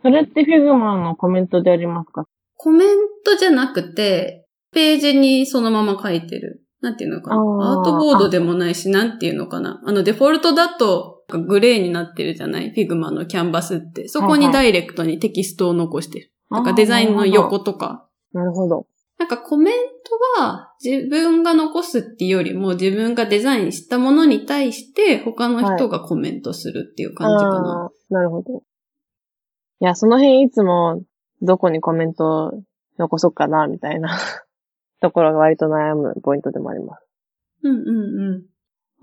[0.01, 2.25] それって Figma のコメントでありますか？
[2.61, 6.61] コメントじゃなくて、ページにそのまま書いてる。
[6.81, 7.35] なんていうのかな。
[7.35, 9.81] アートボードでもないし、なんていうのかな。
[9.85, 12.71] あの、デフォルトだと、グレーになってるじゃない？
[12.71, 14.09] Figma のキャンバスって。
[14.09, 16.33] そこにダイレクトにテキストを残してる。
[16.49, 18.09] なんかデザインの横とか。
[18.33, 18.87] なるほど。
[19.17, 19.73] なんかコメン
[20.37, 27.85] トは自分が残すっていうよりも自分がデザインしたものに対して他の人がコメントするっていう感じかな。
[27.85, 28.63] あーなるほど。
[29.81, 31.03] いや、その辺いつも
[31.41, 32.53] どこにコメント
[32.97, 34.17] 残そうかな、みたいな
[35.01, 37.07] ところが割と悩むポイントでもあります。
[37.63, 38.45] うんうんう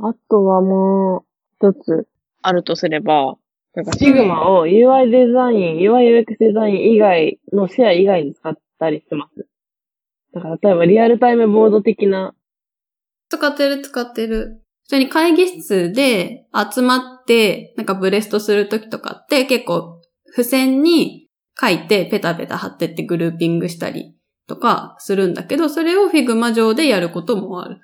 [0.00, 0.06] ん。
[0.06, 1.24] あとはも
[1.60, 2.06] う一つ
[2.42, 3.36] あるとすれば、
[3.74, 9.46] なんか Figma を UI デザイン、UI UX デザイン以外のシェア以外に使ったりしてます。
[10.32, 12.34] だから例えばリアルタイムボード的な、
[13.28, 14.62] 使ってる使ってる。
[14.84, 21.25] 普通に会議室で集まって、なんかブレストするときとかって結構付箋に
[21.58, 24.14] 書いてペタペタ貼ってってグルーピングしたり
[24.46, 27.80] とかするんだけど、それを Figma 上でやることもある。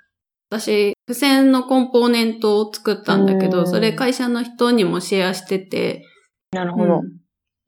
[0.50, 6.04] 私、付箋のコンポーネントを作ったんだけど、うんそれ会社の人にもシェアしてて、
[6.52, 7.22] なるうん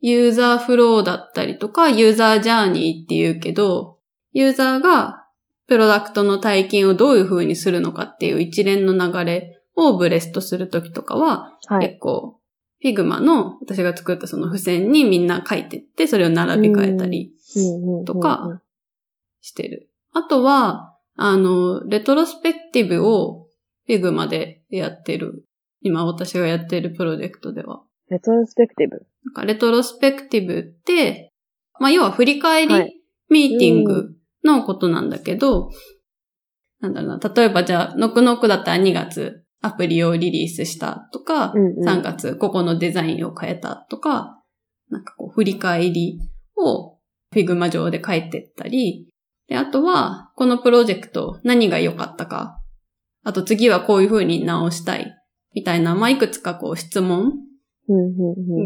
[0.07, 4.01] ユーザーフローだったりとか、ユーザージャーニーって言うけど、
[4.35, 5.25] ユーザーが
[5.67, 11.89] プロダクトの体験をどういう風にするのかっていう一連の流れをブレストするときとかは、はい。
[11.89, 12.39] 結構、
[12.85, 17.32] Figma の私が作ったその付箋にみんな書いてって、それを並び替えたり
[18.05, 18.61] とか、
[19.41, 19.89] してる。
[20.12, 23.47] あとは、あの、レトロスペクティブを
[23.87, 25.47] Figma でやってる。
[25.80, 27.85] 今私がやってるプロジェクトでは。
[28.11, 28.97] レトロスペクティブ？
[29.24, 31.32] なんかレトロスペクティブって、
[31.80, 32.95] まあ、要は振り返りはい
[33.30, 34.11] ミーティング
[34.45, 35.70] のことなんだけど、
[36.80, 41.89] なんだろうな、例えばじゃあ、ノクノクだったら2月アプリをリリースしたとか、うんうん。
[41.89, 44.41] 3月ここのデザインを変えたとか、
[44.91, 46.21] なんかこう振り返り
[46.57, 46.99] を
[47.35, 49.09] Figma 上で書いてったり、
[49.49, 52.61] で、あとは、このプロジェクト何が良かったか、
[53.25, 55.15] あと次はこういう風に直したい、
[55.55, 57.33] みたいな、まあ、いくつかこう質問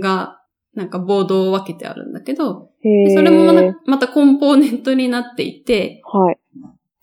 [0.00, 0.40] が、
[0.74, 2.70] なんかボードを分けてあるんだけど、
[3.14, 6.38] それもまたまたコンポーネントになっていて、はい。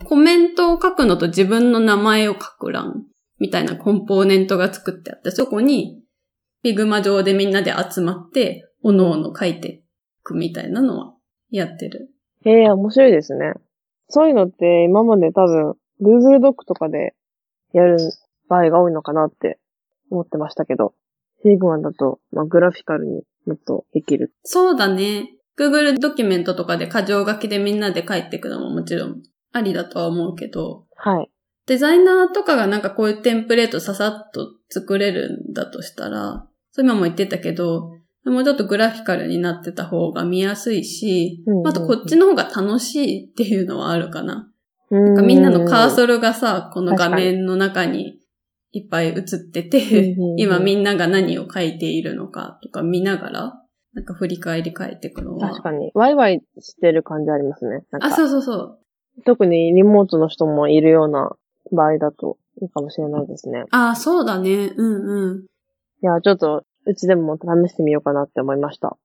[0.06, 3.06] コメントを書くのと自分の名前を書く欄
[3.40, 6.02] みたいなコンポーネントが作ってあって、そこに
[6.64, 9.84] Figma 上でみんなで集まって、おのおの書いてい
[10.24, 11.14] くみたいなのは
[11.50, 12.10] やってる。
[12.44, 13.54] へえ、面白いですね。
[14.10, 17.16] そういうのって今まで多分、Google ドックとかで
[17.74, 17.98] やる
[18.48, 19.60] 場合が多いのかなって
[20.10, 20.94] 思ってましたけど、
[21.44, 24.34] Figma だと、まあ、グラフィカルにもっとできる。
[24.44, 25.36] そうだね。
[25.58, 31.30] Google ドキュメントとかで箇条書きでみんなで書いていくのももちろんありだとは思うけど、はい。
[31.68, 37.92] デザイナーとかがなんかこういうテンプレートささっと作れるんだとしたら、そう今も言ってたけど、
[38.26, 44.52] もうちょっとグラフィカルになってた方が見やすいし、うんうんうんあとこっちの方が楽しいっていうのはあるかな。
[44.92, 48.20] ななんかみんなのカーソルがさ、この画面の中に
[48.72, 53.54] いっぱい映ってて、今みんなが何を書いているのかとか見ながら、
[53.94, 55.50] なんか振り返り書いていくのは。
[55.50, 55.92] 確かに。
[55.94, 57.84] ワイワイしてる感じありますね。
[58.00, 58.80] あ、そうそうそう。
[59.26, 61.32] 特にリモートの人もいるような
[61.72, 63.64] 場合だといいかもしれないですね。
[63.72, 64.74] あ、そうだね。
[64.76, 65.40] うんうん。
[65.42, 65.46] い
[66.02, 68.98] や、ちょっと、うちでも試してみようかなって思いました。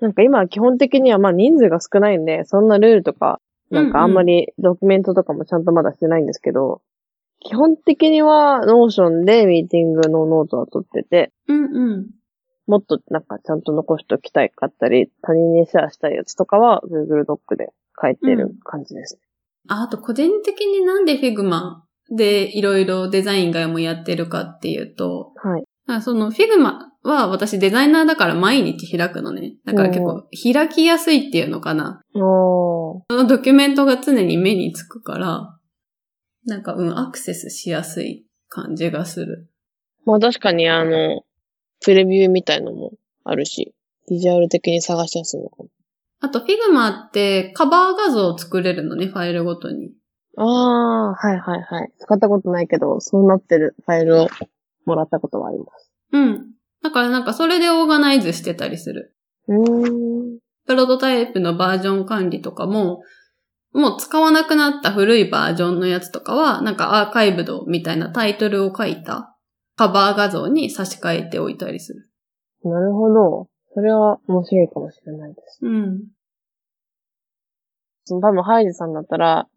[0.00, 6.80] なんか今は基本的にはまあ人数が少ないんで、そんなルールとか、なんかあんまりドキュメントとかもちゃんとまだしてないんですけど、
[7.40, 12.06] 基本的には Notion でミーティングのノートは取ってて、うんうん。
[12.66, 19.18] もっとなんかちゃんと残しておきたいかったり、他人にシェアしたいやつとかは Google ドックで書いてる感じです。
[19.68, 25.64] ああと個人的になんで Figma でいろいろデザイン外もやってるかっていうと、はい。
[25.86, 29.54] あその Figma は私デザイナーだから毎日開くのね。
[29.64, 32.02] だから結構開きやすいっていうのかな。
[32.14, 33.02] おー。
[33.10, 35.58] そのドキュメントが常に目につくから、
[36.46, 39.50] なんかうん、アクセスしやすい感じがする。
[40.04, 41.22] まあ確かにあの、
[41.80, 42.92] プレビューみたいのも
[43.24, 43.74] あるし、
[44.10, 45.68] ビジュアル的に探しやすいのかも。
[46.20, 49.92] あと Figma ってカバー画像を作れるのね、ファイルごとに。
[50.36, 51.92] ああ、はいはいはい。
[51.98, 54.28] 使ったことないけど、そうなってるファイルを
[54.84, 55.92] もらったことはあります。
[56.12, 56.46] うん。
[56.82, 59.14] だからなんかそれでオーガナイズしてたりする。
[59.48, 60.38] うーん。
[60.66, 63.02] プロトタイプのバージョン管理とかも、
[63.72, 69.36] もう使わなくなった古いバージョンのやつとかは、なんかアーカイブドみたいなタイトルを書いた
[69.76, 72.10] カバー画像に差し替えておいたりする。
[72.64, 73.48] なるほど。
[73.74, 75.58] それは面白いかもしれないです。
[75.62, 76.04] うん。
[78.04, 79.48] その多分ハイジさんだったら、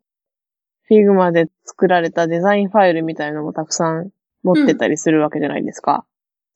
[0.83, 4.11] Figma で作られたデザインファイルみたいなのもたくさん
[4.43, 6.05] 持ってたりするわけじゃないですか。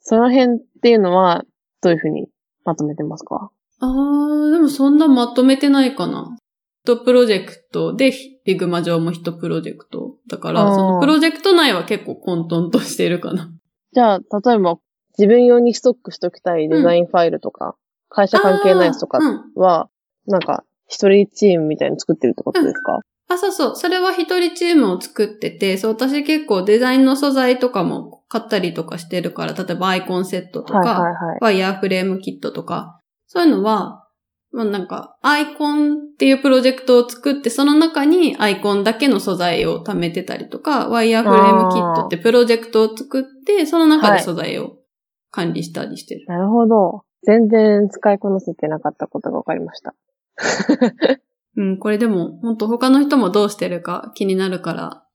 [0.02, 1.46] その辺っていうのは、
[1.82, 2.28] どういうふうに
[2.66, 3.50] まとめてますか？
[3.80, 6.36] あー、でもそんなまとめてないかな。
[6.84, 10.18] 一プロジェクトで、 Figma 上も一プロジェクト。
[10.28, 13.52] だから、そのプロジェクト内は結構混沌としてるかな。
[13.94, 14.78] じゃあ、例えば、
[15.18, 17.76] 自分用にストックしときたいデザインファイルとか、
[18.10, 19.62] 会社関係ないやつとかあーうん。
[19.62, 19.90] は、
[20.28, 23.76] なんか、一人チームみたいに作ってるってことですか、あ、そうそう。
[23.76, 31.38] それは一人チームを作ってて、そう、私結構デザインの素材とかも買ったりとかしてるから、例えばアイコンセットとか、はいはいはい。
[31.42, 34.04] ワイヤーフレームキットとか、そういうのは、
[34.52, 44.78] まあなんか、アイコンっていうプロジェクトを作って、その中にアイコンだけの素材を貯めてたりとか、ワイヤーフレームキットってプロジェクトを作って、その中で素材を
[45.36, 46.26] 管理したりしてる。
[46.28, 47.04] なるほど。
[47.24, 49.94] 全然使いこなせてなかったことが分かりました。
[51.58, 55.06] うん、これでも、本当他の人もどうしてるか気になるから、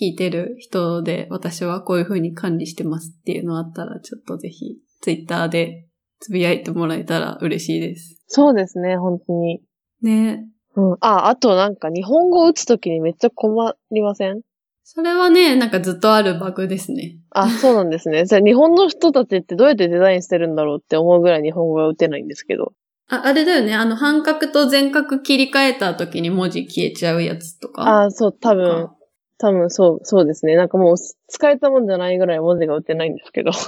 [0.00, 5.88] 聞いてる人で、私はこういう風に管理してますっていうのあったら、ちょっとぜひ、ツイッターで
[6.20, 8.22] つぶやいてもらえたら嬉しいです。
[8.28, 9.60] そうですね、本当に。
[10.02, 10.46] ね
[10.76, 10.92] うん。
[11.00, 14.42] あ、あとなんか日本語を打つときにめっちゃ困りません？
[14.90, 17.18] それはね、なんかずっとあるバグですね。
[17.28, 18.24] あ、そうなんですね。
[18.24, 22.72] じゃあ日本の人たちってどうやってデザインしてるんだろうって思うぐらい日本語が打てないんですけど。
[23.10, 23.74] あ、あれだよね。
[23.74, 28.04] あの、半角と全角切り替えた時に文字消えちゃうやつとか。
[28.04, 28.88] あ、そう、多分、
[29.36, 30.56] 多分そう、そうですね。
[30.56, 33.50] なんかもう使えたもんじゃないぐらい文字が打てないんですけど。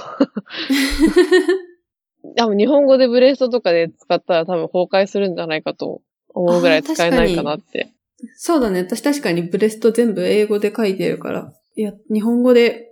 [2.35, 7.93] 多分日本語でブレストとかで使ったら多分崩壊するんじゃないかと思うぐらい使えないかなって。
[8.35, 8.79] そうだね。
[8.79, 11.53] 私確かにブレスト全部英語で書いてるから。
[11.75, 12.89] いや、日本語で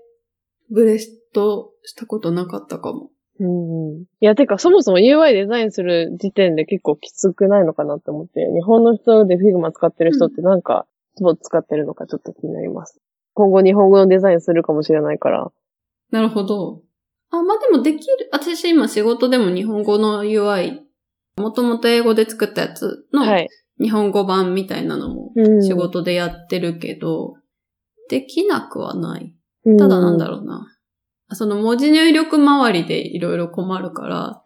[0.72, 3.10] ブレストしたことなかったかも。
[3.40, 4.02] うんうん。
[4.02, 10.86] いや、てか、そもそも UI デザインする時点で結構きつくないのかなって思って、日本の人で Figma 使ってる人ってなんか、
[11.20, 13.00] どう使ってるのかちょっと気になります。
[13.34, 15.52] 今後日本語のデザインするかもしれないから。
[16.12, 16.82] なるほど。
[17.32, 18.30] あ、まあ、でもできる。
[18.32, 20.80] 私今仕事でも日本語の UI、
[21.38, 23.50] もともと英語で作ったやつのはい。
[23.80, 27.36] 日本語版みたいなのもうん仕事でやってるけど、
[28.10, 29.36] できなくはない。
[29.66, 30.68] うんただなんだろうな。
[31.32, 34.44] その文字入力周りでいろいろ困るから、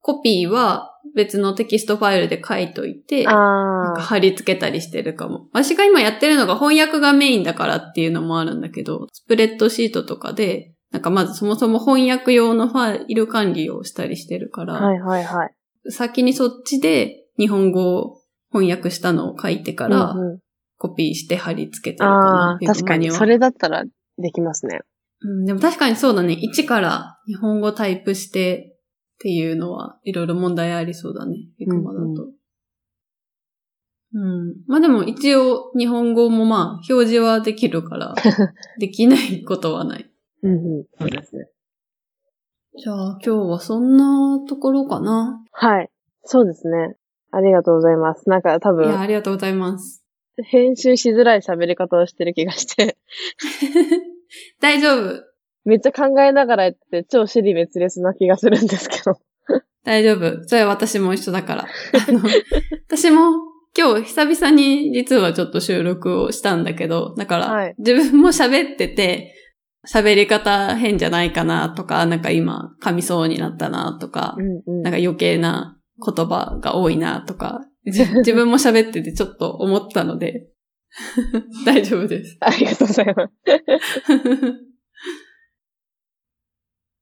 [0.00, 3.94] コピーは別のテキストファイルで書いといて、なん。
[3.94, 5.48] か貼り付けたりしてるかも。
[5.52, 15.54] 私が今やってるのが翻訳がメインだからっていうのもあるんだけど、スプレッドシートとかで、なんかまずそもそも翻訳用のファイル管理をしたりしてるから、はいはいはい。
[15.90, 18.21] 先にそっちで日本語を
[18.52, 20.38] 翻訳したのを書いてから、うんうん
[20.82, 22.66] コピーして貼り付けてるかあなあ、。
[22.66, 23.08] 確かに。
[23.08, 23.84] はそれだったら
[24.18, 24.80] できますね。
[25.20, 26.32] うん、でも確かにそうだね。
[26.32, 31.36] 一から日本語タイプしてっていうのはいろいろ問題ありそうだね。
[31.56, 32.30] Figma だと。
[34.14, 38.14] うん、まあでも一応日本語もまあ表示はできるから、
[38.80, 40.10] できないことはない。
[40.42, 40.84] うんうん。
[40.98, 41.48] そうですね。
[42.76, 45.40] じゃあ今日はそんなところかな。
[45.52, 45.90] はい。
[46.24, 46.96] そうですね。
[47.32, 48.28] ありがとうございます。
[48.28, 50.04] なんか多いや、分、ありがとうございます。
[50.44, 52.96] 編集しづらい喋り方をしてる気がして、
[54.60, 55.22] 大丈夫。
[55.64, 59.18] めっちゃ考えながらやってて超尻滅裂な気がするんですけど。
[59.84, 60.44] 大丈夫。
[60.46, 61.66] それは私も一緒だから。
[62.08, 62.20] あの、
[62.88, 63.32] 私も
[63.76, 69.34] 今日久々に実はちょっと収録をしたんだけど、だから、はい自分も喋ってて、
[69.88, 80.48] 喋り方変じゃないかなとか、なんか今噛みそうになったなとか、んうんなんか余計な言葉が多いなとか、じ自分も喋っててちょっと思ったので、
[81.64, 82.36] 大丈夫です。
[82.40, 83.32] ありがとうございます。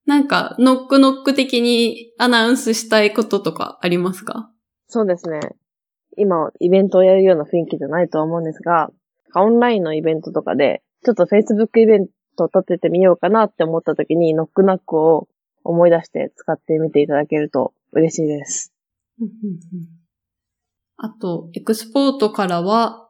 [0.05, 4.51] なんか、ノックノック的にアナウンスしたいこととかありますか？
[4.87, 5.39] そうですね。
[6.17, 8.89] 今、イベントをやるような雰囲気じゃないとは思うんですが、
[9.35, 15.27] オンラインのイベントとかで、ちょっと Facebook イベントを立ててみようかなって思った時に、ノックナックを
[15.63, 18.73] 思い出して使ってみていただけると嬉しいです。
[20.97, 23.09] あと、エクスポートからは、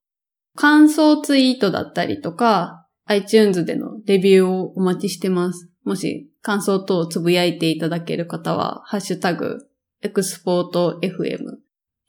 [0.55, 5.69] 感想ツイートだったりとか、iTunes でのレビューをお待ちしてます。
[5.83, 9.57] もし感想等をつぶやいていただける方は、ハッシュタグ、
[10.01, 11.57] エクスポート FM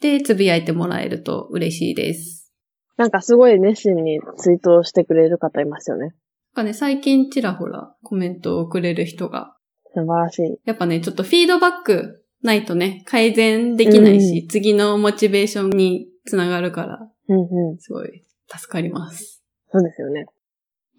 [0.00, 2.53] でつぶやいてもらえると嬉しいです。
[2.96, 6.07] なんかすごい熱心にツイートをしてくれる方いますよね。
[6.07, 6.12] なん
[6.55, 9.57] かね、最近ちらほらコメントをくれる人が、
[9.94, 10.59] 素晴らしい。
[10.64, 17.78] やっぱね、ちょっとフィードバックないとね、改善できないし、う次のモチベーションにつながるから、ううんうん。
[17.78, 19.43] すごい助かります。
[19.70, 20.26] そうですよね。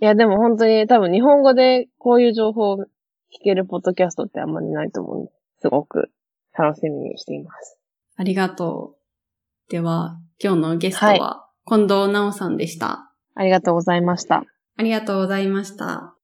[0.01, 5.31] いや、でも本当に多分日本語でこういう情報を聞けるポッドキャストってあんまりないと思うんで、
[5.61, 6.09] すごく
[6.57, 7.77] 楽しみにしています。
[8.15, 8.95] ありがと
[9.67, 9.71] う。
[9.71, 13.11] では、今日のゲストは近藤直さんでした。
[13.35, 14.43] ありがとうございました。
[14.77, 16.15] ありがとうございました。